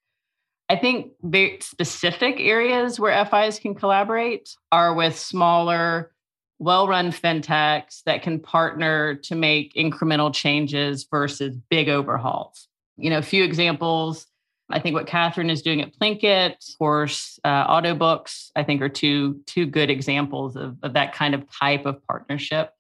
I 0.69 0.77
think 0.77 1.13
very 1.23 1.59
specific 1.61 2.37
areas 2.41 2.99
where 2.99 3.25
fis 3.27 3.59
can 3.59 3.75
collaborate 3.75 4.57
are 4.73 4.95
with 4.95 5.19
smaller 5.19 6.14
well 6.59 6.87
run 6.89 7.11
fintechs 7.11 8.03
that 8.05 8.23
can 8.23 8.41
partner 8.41 9.15
to 9.17 9.35
make 9.35 9.75
incremental 9.75 10.33
changes 10.33 11.07
versus 11.11 11.57
big 11.71 11.89
overhauls. 11.89 12.69
You 12.97 13.11
know, 13.11 13.19
a 13.19 13.23
few 13.23 13.45
examples. 13.45 14.27
I 14.71 14.81
think 14.81 14.95
what 14.95 15.07
Catherine 15.07 15.51
is 15.51 15.63
doing 15.63 15.83
at 15.83 15.95
Plinqit, 15.99 16.53
of 16.53 16.79
course, 16.79 17.39
uh, 17.45 17.67
Autobooks, 17.67 18.51
I 18.57 18.63
think 18.63 18.81
are 18.81 18.89
two, 18.89 19.43
two 19.47 19.67
good 19.67 19.91
examples 19.91 20.57
of, 20.57 20.79
of 20.83 20.95
that 20.95 21.13
kind 21.13 21.35
of 21.35 21.45
type 21.51 21.85
of 21.85 22.03
partnership. 22.07 22.71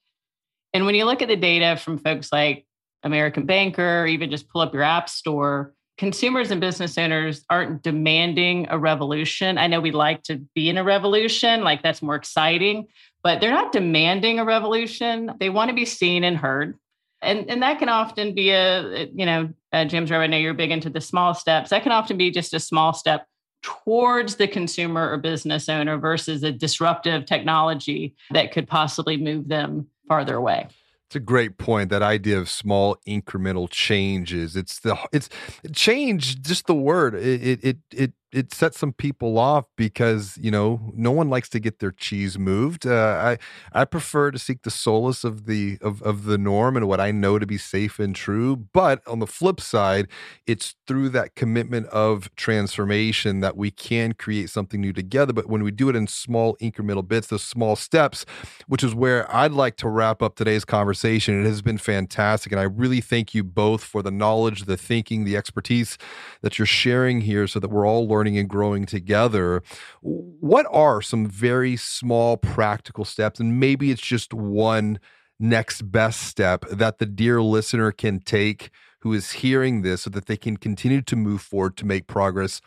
And 0.73 0.87
when 0.87 0.95
you 0.95 1.05
look 1.05 1.21
at 1.21 1.29
the 1.29 1.37
data 1.37 1.77
from 1.77 1.99
folks 1.99 2.33
like 2.33 2.67
American 3.03 3.45
Banker, 3.45 4.07
even 4.07 4.31
just 4.31 4.49
pull 4.49 4.63
up 4.63 4.73
your 4.73 4.83
app 4.83 5.11
store, 5.11 5.75
consumers 5.99 6.51
and 6.51 6.61
business 6.61 6.99
owners 6.99 7.45
aren't 7.51 7.83
demanding 7.83 8.67
a 8.71 8.79
revolution. 8.79 9.59
I 9.59 9.67
know 9.67 9.81
we 9.81 9.93
like 9.93 10.23
to 10.25 10.39
be 10.55 10.69
in 10.69 10.79
a 10.79 10.85
revolution, 10.85 11.63
like 11.63 11.83
that's 11.83 12.03
more 12.03 12.17
exciting, 12.17 12.89
but 13.25 13.41
they're 13.41 13.51
not 13.51 13.73
demanding 13.73 14.39
a 14.39 14.45
revolution. 14.45 15.33
They 15.41 15.51
want 15.51 15.71
to 15.71 15.75
be 15.75 15.87
seen 15.87 16.23
and 16.23 16.37
heard. 16.37 16.79
And, 17.23 17.51
and 17.51 17.63
that 17.63 17.79
can 17.79 17.89
often 17.89 18.35
be 18.35 18.51
a, 18.51 19.07
you 19.07 19.25
know, 19.25 19.49
uh, 19.73 19.87
James, 19.87 20.13
I 20.13 20.27
know 20.27 20.37
you're 20.37 20.53
big 20.55 20.71
into 20.71 20.91
the 20.91 21.01
small 21.01 21.33
steps. 21.33 21.71
That 21.71 21.83
can 21.83 21.91
often 21.91 22.19
be 22.19 22.31
just 22.31 22.53
a 22.53 22.61
small 22.61 22.93
step 22.93 23.27
towards 23.63 24.37
the 24.37 24.47
consumer 24.47 25.11
or 25.11 25.17
business 25.17 25.71
owner 25.71 25.97
versus 25.97 26.43
a 26.43 26.53
disruptive 26.53 27.25
technology 27.25 28.15
that 28.31 28.53
could 28.53 28.69
possibly 28.69 29.17
move 29.17 29.49
them 29.49 29.87
farther 30.07 30.37
away. 30.37 30.69
It's 31.09 31.17
a 31.17 31.21
great 31.21 31.57
point. 31.57 31.89
That 31.89 32.03
idea 32.03 32.39
of 32.39 32.51
small 32.51 32.99
incremental 33.07 33.71
changes. 33.71 34.55
It's 34.55 34.81
the 34.81 34.99
it's 35.13 35.31
change. 35.73 36.43
Just 36.43 36.67
the 36.67 36.75
word. 36.75 37.15
It 37.15 37.43
it 37.43 37.65
it, 37.65 37.77
it 37.91 38.13
it 38.35 38.53
sets 38.53 38.79
some 38.79 38.93
people 38.93 39.39
off 39.39 39.67
because 39.77 40.37
you 40.41 40.51
know 40.51 40.93
no 40.95 41.13
one 41.13 41.31
likes 41.31 41.49
to 41.51 41.61
get 41.61 41.79
their 41.79 41.93
cheese 41.93 42.39
moved. 42.39 42.87
Uh, 42.87 43.39
I 43.73 43.81
I 43.81 43.85
prefer 43.85 44.33
to 44.33 44.39
seek 44.39 44.63
the 44.63 44.71
solace 44.71 45.23
of 45.23 45.47
the 45.47 45.79
of 45.81 46.03
of 46.03 46.25
the 46.25 46.37
norm 46.37 46.77
and 46.77 46.89
what 46.89 47.01
I 47.01 47.13
know 47.13 47.39
to 47.39 47.47
be 47.47 47.59
safe 47.59 47.99
and 47.99 48.15
true. 48.15 48.57
But 48.57 49.07
on 49.07 49.21
the 49.21 49.27
flip 49.27 49.61
side, 49.61 50.09
it's 50.47 50.75
through 50.87 51.11
that 51.11 51.37
commitment 51.37 51.87
of 51.89 52.35
transformation 52.35 53.41
that 53.41 53.57
we 53.57 53.71
can 53.71 54.13
create 54.13 54.51
something 54.51 54.81
new 54.81 54.93
together. 54.93 55.33
But 55.33 55.49
when 55.49 55.63
we 55.63 55.71
do 55.71 55.89
it 55.89 55.97
in 55.97 56.09
small 56.09 56.57
incremental 56.57 57.07
bits, 57.07 57.29
those 57.29 57.45
small 57.45 57.77
steps, 57.77 58.27
which 58.67 58.83
is 58.83 58.95
where 58.95 59.33
I'd 59.35 59.53
like 59.53 59.77
to 59.77 59.89
wrap 59.89 60.23
up 60.23 60.35
today's 60.35 60.65
conversation. 60.65 61.41
It 61.41 61.47
has 61.47 61.63
been 61.63 61.79
fantastic, 61.79 62.51
and 62.51 62.61
I 62.61 62.65
really 62.65 63.01
thank 63.01 63.33
you 63.33 63.45
both 63.45 63.85
for 63.85 64.03
the 64.03 64.11
knowledge, 64.11 64.65
the 64.65 64.77
thinking, 64.77 65.25
the 65.25 65.37
expertise 65.37 65.97
that 66.43 66.59
you're 66.59 66.67
sharing 66.67 67.21
here, 67.21 67.47
so 67.47 67.61
that 67.61 67.71
we're 67.71 67.87
all 67.87 68.09
learning 68.09 68.24
learning 68.25 68.39
and 68.39 68.49
growing 68.49 68.87
together. 68.87 69.63
What 70.01 70.67
are 70.71 71.03
some 71.03 71.27
very 71.27 71.77
small 71.77 72.39
practical 72.39 73.05
steps? 73.05 73.39
And 73.39 73.61
maybe 73.61 73.91
it's 73.91 74.01
just 74.01 74.33
one 74.33 74.99
next 75.39 75.93
best 75.93 76.23
step 76.23 76.65
that 76.71 76.99
the 76.99 77.05
dear 77.05 77.43
listener 77.43 77.93
can 77.93 78.21
take 78.21 78.71
who 79.01 79.13
is 79.13 79.33
hearing 79.33 79.83
this 79.83 80.03
so 80.03 80.11
that 80.11 80.25
they 80.25 80.39
can 80.39 80.57
continue 80.57 81.03
to 81.03 81.17
move 81.17 81.43
forward 81.43 81.77
to 81.77 81.85
make 81.85 82.07
progress 82.07 82.63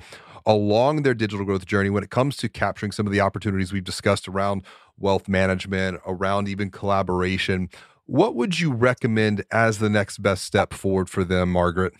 along 0.46 1.02
their 1.02 1.16
digital 1.16 1.44
growth 1.44 1.66
journey 1.66 1.90
when 1.90 2.04
it 2.04 2.12
comes 2.12 2.38
to 2.38 2.48
capturing 2.48 2.92
some 2.92 3.08
of 3.08 3.12
the 3.12 3.20
opportunities 3.20 3.74
we've 3.74 3.84
discussed 3.84 4.28
around 4.28 4.62
wealth 5.00 5.28
management, 5.28 6.00
around 6.06 6.48
even 6.48 6.70
collaboration. 6.70 7.68
What 8.06 8.36
would 8.36 8.60
you 8.60 8.72
recommend 8.72 9.44
as 9.52 9.80
the 9.80 9.90
next 9.90 10.20
best 10.20 10.44
step 10.44 10.72
forward 10.72 11.10
for 11.10 11.24
them, 11.24 11.52
Margaret? 11.52 11.94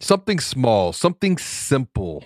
Something 0.00 0.40
small, 0.40 0.94
something 0.94 1.36
simple. 1.36 2.24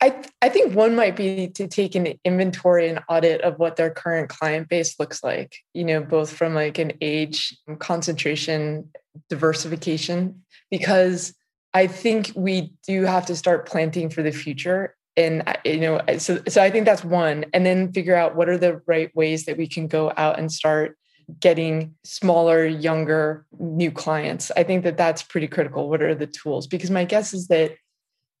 I, 0.00 0.10
th- 0.10 0.28
I 0.42 0.48
think 0.50 0.74
one 0.74 0.94
might 0.94 1.16
be 1.16 1.48
to 1.48 1.66
take 1.66 1.94
an 1.94 2.06
inventory 2.24 2.88
and 2.88 3.00
audit 3.08 3.40
of 3.40 3.58
what 3.58 3.76
their 3.76 3.90
current 3.90 4.28
client 4.28 4.68
base 4.68 4.98
looks 5.00 5.24
like, 5.24 5.56
you 5.72 5.84
know, 5.84 6.02
both 6.02 6.30
from 6.30 6.54
like 6.54 6.78
an 6.78 6.92
age, 7.00 7.56
concentration, 7.78 8.90
diversification, 9.30 10.42
because 10.70 11.34
I 11.72 11.86
think 11.86 12.32
we 12.36 12.72
do 12.86 13.04
have 13.04 13.26
to 13.26 13.36
start 13.36 13.66
planting 13.66 14.10
for 14.10 14.22
the 14.22 14.32
future. 14.32 14.94
And, 15.16 15.42
you 15.64 15.80
know, 15.80 16.02
so, 16.18 16.42
so 16.46 16.62
I 16.62 16.70
think 16.70 16.84
that's 16.84 17.02
one. 17.04 17.46
And 17.54 17.64
then 17.64 17.90
figure 17.92 18.14
out 18.14 18.36
what 18.36 18.50
are 18.50 18.58
the 18.58 18.82
right 18.86 19.14
ways 19.16 19.46
that 19.46 19.56
we 19.56 19.66
can 19.66 19.86
go 19.86 20.12
out 20.18 20.38
and 20.38 20.52
start 20.52 20.98
getting 21.40 21.94
smaller, 22.04 22.66
younger, 22.66 23.46
new 23.58 23.90
clients. 23.90 24.50
I 24.56 24.62
think 24.62 24.84
that 24.84 24.98
that's 24.98 25.22
pretty 25.22 25.48
critical. 25.48 25.88
What 25.88 26.02
are 26.02 26.14
the 26.14 26.26
tools? 26.26 26.66
Because 26.66 26.90
my 26.90 27.04
guess 27.04 27.32
is 27.32 27.48
that 27.48 27.72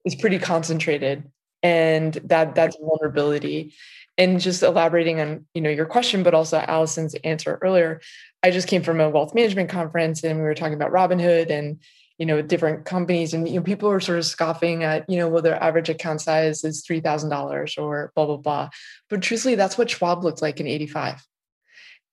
it's 0.04 0.14
pretty 0.14 0.38
concentrated 0.38 1.24
and 1.62 2.14
that 2.24 2.54
that's 2.54 2.76
vulnerability. 2.76 3.74
And 4.18 4.40
just 4.40 4.62
elaborating 4.62 5.20
on 5.20 5.44
you 5.52 5.60
know 5.60 5.68
your 5.68 5.84
question 5.84 6.22
but 6.22 6.32
also 6.32 6.56
allison's 6.56 7.14
answer 7.16 7.58
earlier 7.60 8.00
i 8.42 8.50
just 8.50 8.66
came 8.66 8.82
from 8.82 8.98
a 8.98 9.10
wealth 9.10 9.34
management 9.34 9.68
conference 9.68 10.24
and 10.24 10.38
we 10.38 10.44
were 10.44 10.54
talking 10.54 10.72
about 10.72 10.90
robinhood 10.90 11.50
and 11.50 11.80
you 12.18 12.24
know 12.24 12.40
different 12.40 12.84
companies 12.84 13.34
and 13.34 13.48
you 13.48 13.56
know 13.56 13.62
people 13.62 13.88
were 13.88 14.00
sort 14.00 14.18
of 14.18 14.24
scoffing 14.24 14.82
at 14.84 15.08
you 15.08 15.18
know 15.18 15.28
well 15.28 15.42
their 15.42 15.62
average 15.62 15.88
account 15.88 16.20
size 16.20 16.64
is 16.64 16.84
$3000 16.84 17.78
or 17.78 18.12
blah 18.14 18.26
blah 18.26 18.36
blah. 18.36 18.70
But 19.10 19.22
truthfully 19.22 19.54
that's 19.54 19.76
what 19.76 19.90
schwab 19.90 20.24
looked 20.24 20.42
like 20.42 20.60
in 20.60 20.66
85 20.66 21.26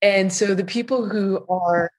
and 0.02 0.32
so 0.32 0.54
the 0.54 0.66
people 0.66 1.08
who 1.08 1.46
are 1.48 1.90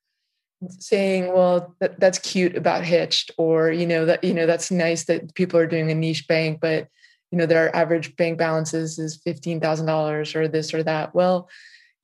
saying 0.68 1.32
well 1.32 1.74
that, 1.80 1.98
that's 1.98 2.18
cute 2.18 2.56
about 2.56 2.84
hitched 2.84 3.30
or 3.38 3.70
you 3.70 3.86
know 3.86 4.04
that 4.06 4.22
you 4.22 4.34
know 4.34 4.46
that's 4.46 4.70
nice 4.70 5.04
that 5.04 5.34
people 5.34 5.58
are 5.58 5.66
doing 5.66 5.90
a 5.90 5.94
niche 5.94 6.26
bank 6.28 6.60
but 6.60 6.88
you 7.34 7.38
know 7.38 7.46
their 7.46 7.74
average 7.74 8.14
bank 8.14 8.38
balances 8.38 8.96
is 8.96 9.20
$15000 9.26 10.36
or 10.36 10.46
this 10.46 10.72
or 10.72 10.84
that 10.84 11.16
well 11.16 11.50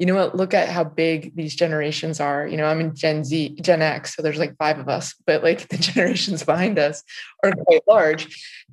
you 0.01 0.07
know 0.07 0.17
what 0.17 0.35
look 0.35 0.55
at 0.55 0.69
how 0.69 0.83
big 0.83 1.37
these 1.37 1.55
generations 1.55 2.19
are 2.19 2.49
you 2.49 2.57
know 2.57 2.65
i'm 2.65 2.81
in 2.81 2.97
gen 2.97 3.23
z 3.23 3.51
gen 3.61 3.81
x 3.81 4.17
so 4.17 4.23
there's 4.23 4.41
like 4.41 4.57
five 4.57 4.81
of 4.81 4.89
us 4.89 5.15
but 5.29 5.45
like 5.45 5.69
the 5.69 5.77
generations 5.77 6.43
behind 6.43 6.81
us 6.81 7.05
are 7.45 7.53
quite 7.53 7.83
large 7.87 8.27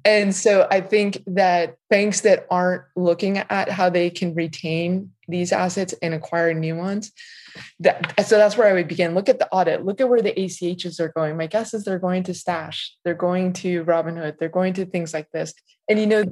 And 0.07 0.33
so 0.33 0.67
I 0.71 0.79
think 0.79 1.21
that 1.27 1.75
banks 1.89 2.21
that 2.21 2.47
aren't 2.49 2.83
looking 2.95 3.39
at 3.39 3.69
how 3.69 3.89
they 3.89 4.09
can 4.09 4.33
retain 4.35 5.11
these 5.27 5.51
assets 5.51 5.93
and 6.01 6.13
acquire 6.13 6.53
new 6.53 6.77
ones, 6.77 7.11
that, 7.81 8.13
so 8.25 8.37
that's 8.37 8.55
where 8.55 8.67
I 8.67 8.73
would 8.73 8.87
begin. 8.87 9.15
Look 9.15 9.27
at 9.27 9.39
the 9.39 9.51
audit. 9.51 9.83
Look 9.83 9.99
at 9.99 10.07
where 10.07 10.21
the 10.21 10.31
ACHs 10.31 11.01
are 11.01 11.09
going. 11.09 11.35
My 11.35 11.47
guess 11.47 11.73
is 11.73 11.83
they're 11.83 11.99
going 11.99 12.23
to 12.23 12.33
Stash. 12.33 12.95
They're 13.03 13.15
going 13.15 13.51
to 13.53 13.83
Robinhood. 13.83 14.37
They're 14.37 14.47
going 14.47 14.73
to 14.75 14.85
things 14.85 15.13
like 15.13 15.29
this. 15.31 15.53
And 15.89 15.99
you 15.99 16.05
know, 16.05 16.23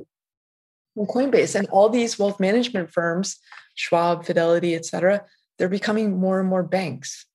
Coinbase 0.97 1.55
and 1.55 1.67
all 1.69 1.89
these 1.89 2.17
wealth 2.17 2.39
management 2.39 2.91
firms, 2.91 3.37
Schwab, 3.75 4.25
Fidelity, 4.25 4.75
et 4.75 4.85
cetera, 4.85 5.23
they're 5.57 5.69
becoming 5.69 6.17
more 6.17 6.39
and 6.39 6.49
more 6.49 6.63
banks 6.63 7.25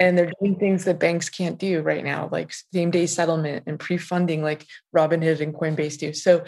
and 0.00 0.18
they're 0.18 0.32
doing 0.40 0.56
things 0.56 0.84
that 0.84 0.98
banks 0.98 1.28
can't 1.28 1.58
do 1.58 1.80
right 1.80 2.04
now, 2.04 2.28
like 2.32 2.52
same 2.72 2.90
day 2.90 3.06
settlement 3.06 3.64
and 3.66 3.78
pre 3.78 3.96
funding, 3.96 4.42
like 4.42 4.66
Robinhood 4.94 5.40
and 5.40 5.54
Coinbase 5.54 5.98
do. 5.98 6.12
So 6.12 6.44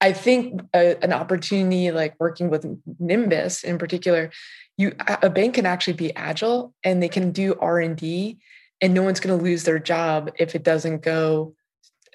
I 0.00 0.12
think 0.12 0.60
a, 0.74 1.02
an 1.02 1.12
opportunity 1.12 1.90
like 1.90 2.14
working 2.20 2.50
with 2.50 2.66
Nymbus 3.00 3.64
in 3.64 3.78
particular, 3.78 4.30
you 4.76 4.94
a 5.22 5.30
bank 5.30 5.54
can 5.54 5.66
actually 5.66 5.94
be 5.94 6.14
agile 6.14 6.74
and 6.84 7.02
they 7.02 7.08
can 7.08 7.32
do 7.32 7.54
R 7.58 7.80
and 7.80 7.96
D, 7.96 8.38
and 8.80 8.92
no 8.92 9.02
one's 9.02 9.20
going 9.20 9.36
to 9.36 9.42
lose 9.42 9.64
their 9.64 9.78
job 9.78 10.30
if 10.38 10.54
it 10.54 10.62
doesn't 10.62 11.02
go 11.02 11.55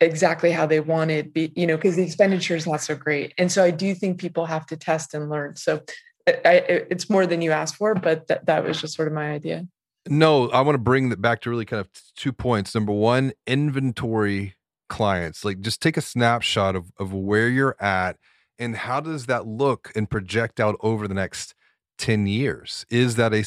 exactly 0.02 0.52
how 0.52 0.66
they 0.66 0.80
wanted. 0.80 1.34
Be, 1.34 1.52
you 1.56 1.66
know, 1.66 1.78
because 1.78 1.96
the 1.96 2.04
expenditure 2.04 2.56
is 2.56 2.68
not 2.68 2.82
so 2.82 2.96
great, 2.96 3.34
and 3.38 3.52
so 3.52 3.64
I 3.64 3.72
do 3.72 3.96
think 3.96 4.20
people 4.20 4.46
have 4.46 4.66
to 4.68 4.78
test 4.78 5.14
and 5.14 5.30
learn. 5.30 5.56
So 5.56 5.82
I, 6.28 6.64
it's 6.90 7.10
more 7.10 7.26
than 7.26 7.42
you 7.42 7.52
asked 7.52 7.76
for, 7.76 7.96
but 7.96 8.28
that 8.28 8.46
that 8.48 8.64
was 8.64 8.82
just 8.82 8.96
sort 8.96 9.08
of 9.08 9.14
my 9.14 9.32
idea. 9.32 9.68
No, 10.10 10.50
I 10.50 10.62
want 10.62 10.76
to 10.76 10.80
bring 10.80 11.10
that 11.10 11.22
back 11.22 11.42
to 11.42 11.50
really 11.50 11.66
kind 11.66 11.80
of 11.80 11.90
two 12.16 12.34
points. 12.34 12.74
Number 12.74 12.92
one, 12.92 13.34
inventory 13.46 14.56
clients. 14.90 15.46
Like 15.46 15.62
just 15.62 15.82
take 15.82 15.96
a 15.96 16.02
snapshot 16.02 16.76
of, 16.76 16.92
of 17.00 17.14
where 17.14 17.48
you're 17.48 17.78
at 17.80 18.18
and 18.62 18.76
how 18.76 19.00
does 19.00 19.26
that 19.26 19.48
look 19.48 19.92
and 19.96 20.08
project 20.10 20.60
out 20.60 20.78
over 20.82 21.08
the 21.08 21.16
next 21.16 21.56
10 21.98 22.28
years? 22.28 22.86
Is 22.90 23.16
that 23.16 23.34
a 23.34 23.38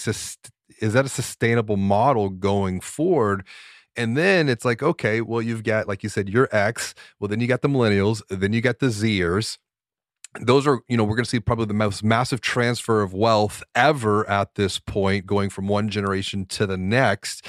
is 0.81 0.93
that 0.93 1.05
a 1.05 1.09
sustainable 1.09 1.77
model 1.77 2.31
going 2.31 2.81
forward? 2.81 3.47
And 3.97 4.17
then 4.17 4.49
it's 4.49 4.65
like, 4.65 4.83
okay, 4.83 5.21
well, 5.21 5.41
you've 5.41 5.63
got, 5.63 5.87
like 5.87 6.03
you 6.03 6.09
said, 6.09 6.29
your 6.29 6.49
X. 6.51 6.95
Well, 7.21 7.29
then 7.29 7.41
you 7.41 7.47
got 7.47 7.63
the 7.63 7.69
millennials, 7.69 8.23
then 8.29 8.53
you 8.53 8.61
got 8.61 8.81
the 8.81 8.87
Zers 8.87 9.59
those 10.41 10.67
are 10.67 10.81
you 10.89 10.97
know 10.97 11.05
we're 11.05 11.17
going 11.17 11.25
to 11.25 11.31
see 11.31 11.41
probably 11.41 11.67
the 11.67 11.75
most 11.75 12.03
massive 12.03 12.41
transfer 12.41 13.03
of 13.03 13.15
wealth 13.15 13.63
ever 13.75 14.29
at 14.29 14.55
this 14.57 14.79
point 14.79 15.27
going 15.27 15.49
from 15.49 15.69
one 15.69 15.89
generation 15.89 16.45
to 16.47 16.67
the 16.67 16.77
next 16.77 17.47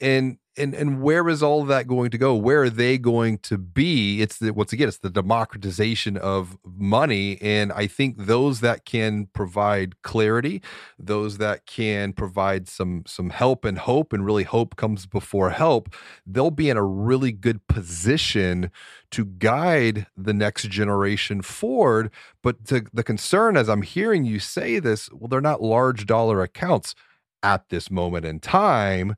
and 0.00 0.38
and 0.58 0.74
and 0.74 1.02
where 1.02 1.28
is 1.28 1.42
all 1.42 1.64
that 1.64 1.86
going 1.86 2.10
to 2.10 2.18
go? 2.18 2.34
Where 2.34 2.64
are 2.64 2.70
they 2.70 2.98
going 2.98 3.38
to 3.38 3.58
be? 3.58 4.20
It's 4.20 4.38
the 4.38 4.52
once 4.52 4.72
again 4.72 4.88
it's 4.88 4.98
the 4.98 5.10
democratization 5.10 6.16
of 6.16 6.58
money 6.64 7.38
and 7.40 7.72
i 7.72 7.86
think 7.86 8.16
those 8.18 8.60
that 8.60 8.84
can 8.84 9.26
provide 9.26 10.00
clarity 10.02 10.62
those 10.98 11.38
that 11.38 11.66
can 11.66 12.12
provide 12.12 12.68
some 12.68 13.02
some 13.06 13.30
help 13.30 13.64
and 13.64 13.78
hope 13.78 14.12
and 14.12 14.24
really 14.24 14.44
hope 14.44 14.76
comes 14.76 15.06
before 15.06 15.50
help 15.50 15.94
they'll 16.26 16.50
be 16.50 16.70
in 16.70 16.76
a 16.76 16.84
really 16.84 17.32
good 17.32 17.66
position 17.68 18.70
to 19.10 19.24
guide 19.24 20.06
the 20.16 20.34
next 20.34 20.68
generation 20.68 21.40
forward. 21.40 22.10
But 22.42 22.66
to, 22.66 22.84
the 22.92 23.04
concern 23.04 23.56
as 23.56 23.68
i'm 23.68 23.82
hearing 23.82 24.24
you 24.24 24.38
say 24.38 24.78
this 24.78 25.10
well 25.12 25.28
they're 25.28 25.40
not 25.40 25.62
large 25.62 26.06
dollar 26.06 26.42
accounts 26.42 26.94
at 27.42 27.68
this 27.68 27.90
moment 27.90 28.24
in 28.24 28.40
time 28.40 29.16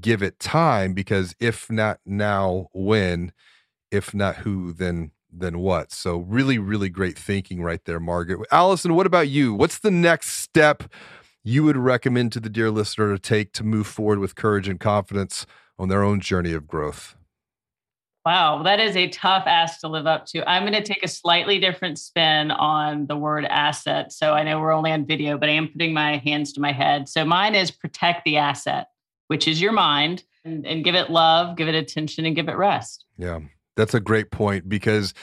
give 0.00 0.22
it 0.22 0.38
time 0.38 0.94
because 0.94 1.34
if 1.40 1.70
not 1.70 2.00
now, 2.04 2.68
when? 2.72 3.32
If 3.90 4.14
not 4.14 4.36
who, 4.36 4.72
then 4.72 5.12
then 5.32 5.60
what? 5.60 5.92
So 5.92 6.18
really, 6.18 6.58
really 6.58 6.88
great 6.88 7.16
thinking 7.16 7.62
right 7.62 7.84
there, 7.84 8.00
Margaret. 8.00 8.46
Allison, 8.50 8.94
what 8.94 9.06
about 9.06 9.28
you? 9.28 9.54
What's 9.54 9.78
the 9.78 9.90
next 9.90 10.32
step 10.32 10.84
you 11.44 11.64
would 11.64 11.76
recommend 11.76 12.32
to 12.32 12.40
the 12.40 12.50
dear 12.50 12.70
listener 12.70 13.12
to 13.12 13.18
take 13.18 13.52
to 13.54 13.64
move 13.64 13.86
forward 13.86 14.18
with 14.18 14.34
courage 14.34 14.68
and 14.68 14.80
confidence 14.80 15.46
on 15.78 15.88
their 15.88 16.02
own 16.02 16.20
journey 16.20 16.52
of 16.52 16.66
growth? 16.66 17.16
Wow, 18.26 18.62
that 18.64 18.80
is 18.80 18.96
a 18.96 19.08
tough 19.08 19.44
ask 19.46 19.80
to 19.80 19.88
live 19.88 20.06
up 20.06 20.26
to. 20.26 20.48
I'm 20.48 20.64
going 20.64 20.74
to 20.74 20.82
take 20.82 21.02
a 21.02 21.08
slightly 21.08 21.58
different 21.58 21.98
spin 21.98 22.50
on 22.50 23.06
the 23.06 23.16
word 23.16 23.46
asset. 23.46 24.12
So 24.12 24.34
I 24.34 24.42
know 24.42 24.60
we're 24.60 24.72
only 24.72 24.92
on 24.92 25.06
video, 25.06 25.38
but 25.38 25.48
I 25.48 25.52
am 25.52 25.68
putting 25.68 25.94
my 25.94 26.18
hands 26.18 26.52
to 26.54 26.60
my 26.60 26.72
head. 26.72 27.08
So 27.08 27.24
mine 27.24 27.54
is 27.54 27.70
protect 27.70 28.24
the 28.24 28.36
asset 28.36 28.88
which 29.30 29.46
is 29.46 29.60
your 29.60 29.70
mind, 29.70 30.24
and, 30.44 30.66
and 30.66 30.82
give 30.82 30.96
it 30.96 31.08
love, 31.08 31.56
give 31.56 31.68
it 31.68 31.76
attention, 31.76 32.26
and 32.26 32.34
give 32.34 32.48
it 32.48 32.56
rest. 32.56 33.04
Yeah, 33.16 33.38
that's 33.76 33.94
a 33.94 34.00
great 34.00 34.32
point 34.32 34.68
because, 34.68 35.14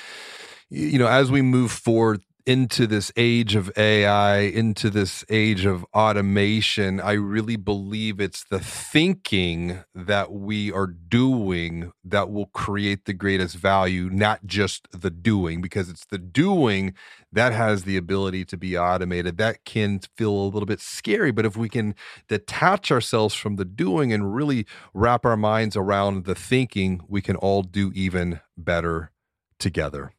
you 0.69 0.97
know, 0.97 1.07
as 1.07 1.29
we 1.29 1.41
move 1.41 1.73
forward 1.73 2.21
into 2.47 2.87
this 2.87 3.11
age 3.17 3.55
of 3.55 3.69
AI, 3.77 4.37
into 4.39 4.89
this 4.89 5.25
age 5.29 5.65
of 5.65 5.85
automation, 5.93 7.01
I 7.01 7.11
really 7.11 7.57
believe 7.57 8.21
it's 8.21 8.45
the 8.45 8.59
thinking 8.59 9.83
that 9.93 10.31
we 10.31 10.71
are 10.71 10.87
doing 10.87 11.91
that 12.05 12.31
will 12.31 12.45
create 12.45 13.03
the 13.03 13.11
greatest 13.11 13.57
value, 13.57 14.09
not 14.09 14.45
just 14.45 14.87
the 14.91 15.09
doing, 15.09 15.61
because 15.61 15.89
it's 15.89 16.05
the 16.05 16.17
doing 16.17 16.93
that 17.33 17.51
has 17.51 17.83
the 17.83 17.97
ability 17.97 18.45
to 18.45 18.55
be 18.55 18.77
automated. 18.77 19.37
That 19.37 19.65
can 19.65 19.99
feel 20.15 20.31
a 20.31 20.47
little 20.47 20.65
bit 20.65 20.79
scary, 20.79 21.31
but 21.31 21.45
if 21.45 21.57
we 21.57 21.67
can 21.67 21.95
detach 22.29 22.93
ourselves 22.93 23.35
from 23.35 23.57
the 23.57 23.65
doing 23.65 24.13
and 24.13 24.33
really 24.33 24.65
wrap 24.93 25.25
our 25.25 25.35
minds 25.35 25.75
around 25.75 26.23
the 26.23 26.35
thinking, 26.35 27.01
we 27.09 27.21
can 27.21 27.35
all 27.35 27.61
do 27.61 27.91
even 27.93 28.39
better 28.57 29.11
together. 29.59 30.13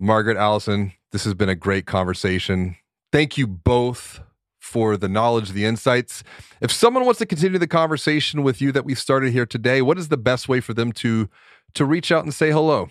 Margaret 0.00 0.36
Allison, 0.36 0.92
this 1.12 1.24
has 1.24 1.34
been 1.34 1.48
a 1.48 1.54
great 1.54 1.86
conversation. 1.86 2.76
Thank 3.12 3.38
you 3.38 3.46
both 3.46 4.20
for 4.58 4.96
the 4.96 5.08
knowledge, 5.08 5.50
the 5.50 5.64
insights. 5.64 6.22
If 6.60 6.70
someone 6.70 7.04
wants 7.04 7.18
to 7.18 7.26
continue 7.26 7.58
the 7.58 7.66
conversation 7.66 8.42
with 8.42 8.60
you 8.60 8.70
that 8.72 8.84
we 8.84 8.94
started 8.94 9.32
here 9.32 9.46
today, 9.46 9.80
what 9.80 9.98
is 9.98 10.08
the 10.08 10.16
best 10.16 10.48
way 10.48 10.60
for 10.60 10.74
them 10.74 10.92
to 10.92 11.28
to 11.74 11.84
reach 11.84 12.10
out 12.10 12.24
and 12.24 12.32
say 12.32 12.50
hello? 12.50 12.88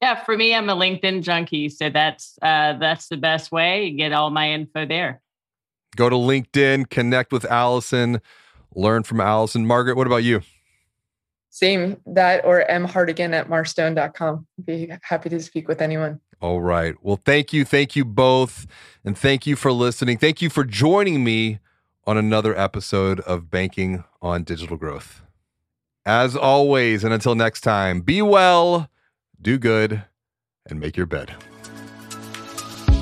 Yeah, 0.00 0.22
for 0.24 0.36
me, 0.36 0.54
I'm 0.54 0.68
a 0.68 0.76
LinkedIn 0.76 1.22
junkie, 1.22 1.68
so 1.68 1.90
that's 1.90 2.38
uh, 2.42 2.74
that's 2.74 3.08
the 3.08 3.16
best 3.16 3.50
way. 3.50 3.86
You 3.86 3.96
get 3.96 4.12
all 4.12 4.30
my 4.30 4.50
info 4.50 4.86
there. 4.86 5.22
Go 5.96 6.08
to 6.08 6.16
LinkedIn, 6.16 6.90
connect 6.90 7.32
with 7.32 7.44
Allison, 7.44 8.20
learn 8.74 9.02
from 9.02 9.20
Allison. 9.20 9.66
Margaret, 9.66 9.96
what 9.96 10.06
about 10.06 10.22
you? 10.24 10.42
Same 11.58 11.96
that 12.06 12.44
or 12.44 12.62
M 12.70 12.86
mhartigan 12.86 13.34
at 13.34 13.48
marstone.com. 13.48 14.46
Be 14.64 14.92
happy 15.02 15.28
to 15.28 15.40
speak 15.40 15.66
with 15.66 15.82
anyone. 15.82 16.20
All 16.40 16.60
right. 16.60 16.94
Well, 17.02 17.20
thank 17.24 17.52
you. 17.52 17.64
Thank 17.64 17.96
you 17.96 18.04
both. 18.04 18.64
And 19.04 19.18
thank 19.18 19.44
you 19.44 19.56
for 19.56 19.72
listening. 19.72 20.18
Thank 20.18 20.40
you 20.40 20.50
for 20.50 20.62
joining 20.62 21.24
me 21.24 21.58
on 22.06 22.16
another 22.16 22.56
episode 22.56 23.18
of 23.20 23.50
Banking 23.50 24.04
on 24.22 24.44
Digital 24.44 24.76
Growth. 24.76 25.22
As 26.06 26.36
always, 26.36 27.02
and 27.02 27.12
until 27.12 27.34
next 27.34 27.62
time, 27.62 28.02
be 28.02 28.22
well, 28.22 28.88
do 29.42 29.58
good, 29.58 30.04
and 30.64 30.78
make 30.78 30.96
your 30.96 31.06
bed. 31.06 31.34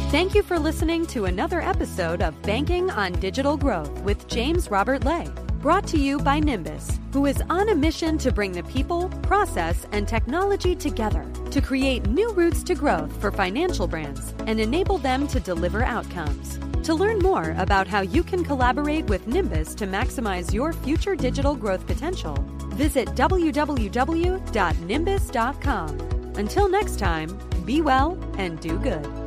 Thank 0.08 0.34
you 0.34 0.42
for 0.42 0.58
listening 0.58 1.04
to 1.08 1.26
another 1.26 1.60
episode 1.60 2.22
of 2.22 2.40
Banking 2.40 2.90
on 2.90 3.12
Digital 3.20 3.58
Growth 3.58 4.00
with 4.00 4.26
James 4.28 4.70
Robert 4.70 5.04
Lay. 5.04 5.28
Brought 5.66 5.88
to 5.88 5.98
you 5.98 6.20
by 6.20 6.38
Nymbus, 6.38 7.00
who 7.12 7.26
is 7.26 7.42
on 7.50 7.70
a 7.70 7.74
mission 7.74 8.18
to 8.18 8.30
bring 8.30 8.52
the 8.52 8.62
people, 8.62 9.08
process, 9.24 9.84
and 9.90 10.06
technology 10.06 10.76
together 10.76 11.26
to 11.50 11.60
create 11.60 12.06
new 12.06 12.30
routes 12.34 12.62
to 12.62 12.76
growth 12.76 13.10
for 13.20 13.32
financial 13.32 13.88
brands 13.88 14.32
and 14.46 14.60
enable 14.60 14.98
them 14.98 15.26
to 15.26 15.40
deliver 15.40 15.82
outcomes. 15.82 16.60
To 16.84 16.94
learn 16.94 17.18
more 17.18 17.56
about 17.58 17.88
how 17.88 18.02
you 18.02 18.22
can 18.22 18.44
collaborate 18.44 19.06
with 19.06 19.26
Nymbus 19.26 19.74
to 19.78 19.88
maximize 19.88 20.54
your 20.54 20.72
future 20.72 21.16
digital 21.16 21.56
growth 21.56 21.84
potential, 21.84 22.36
visit 22.74 23.08
www.nymbus.com. 23.08 26.00
Until 26.36 26.68
next 26.68 26.98
time, 27.00 27.38
be 27.64 27.80
well 27.80 28.16
and 28.38 28.60
do 28.60 28.78
good. 28.78 29.25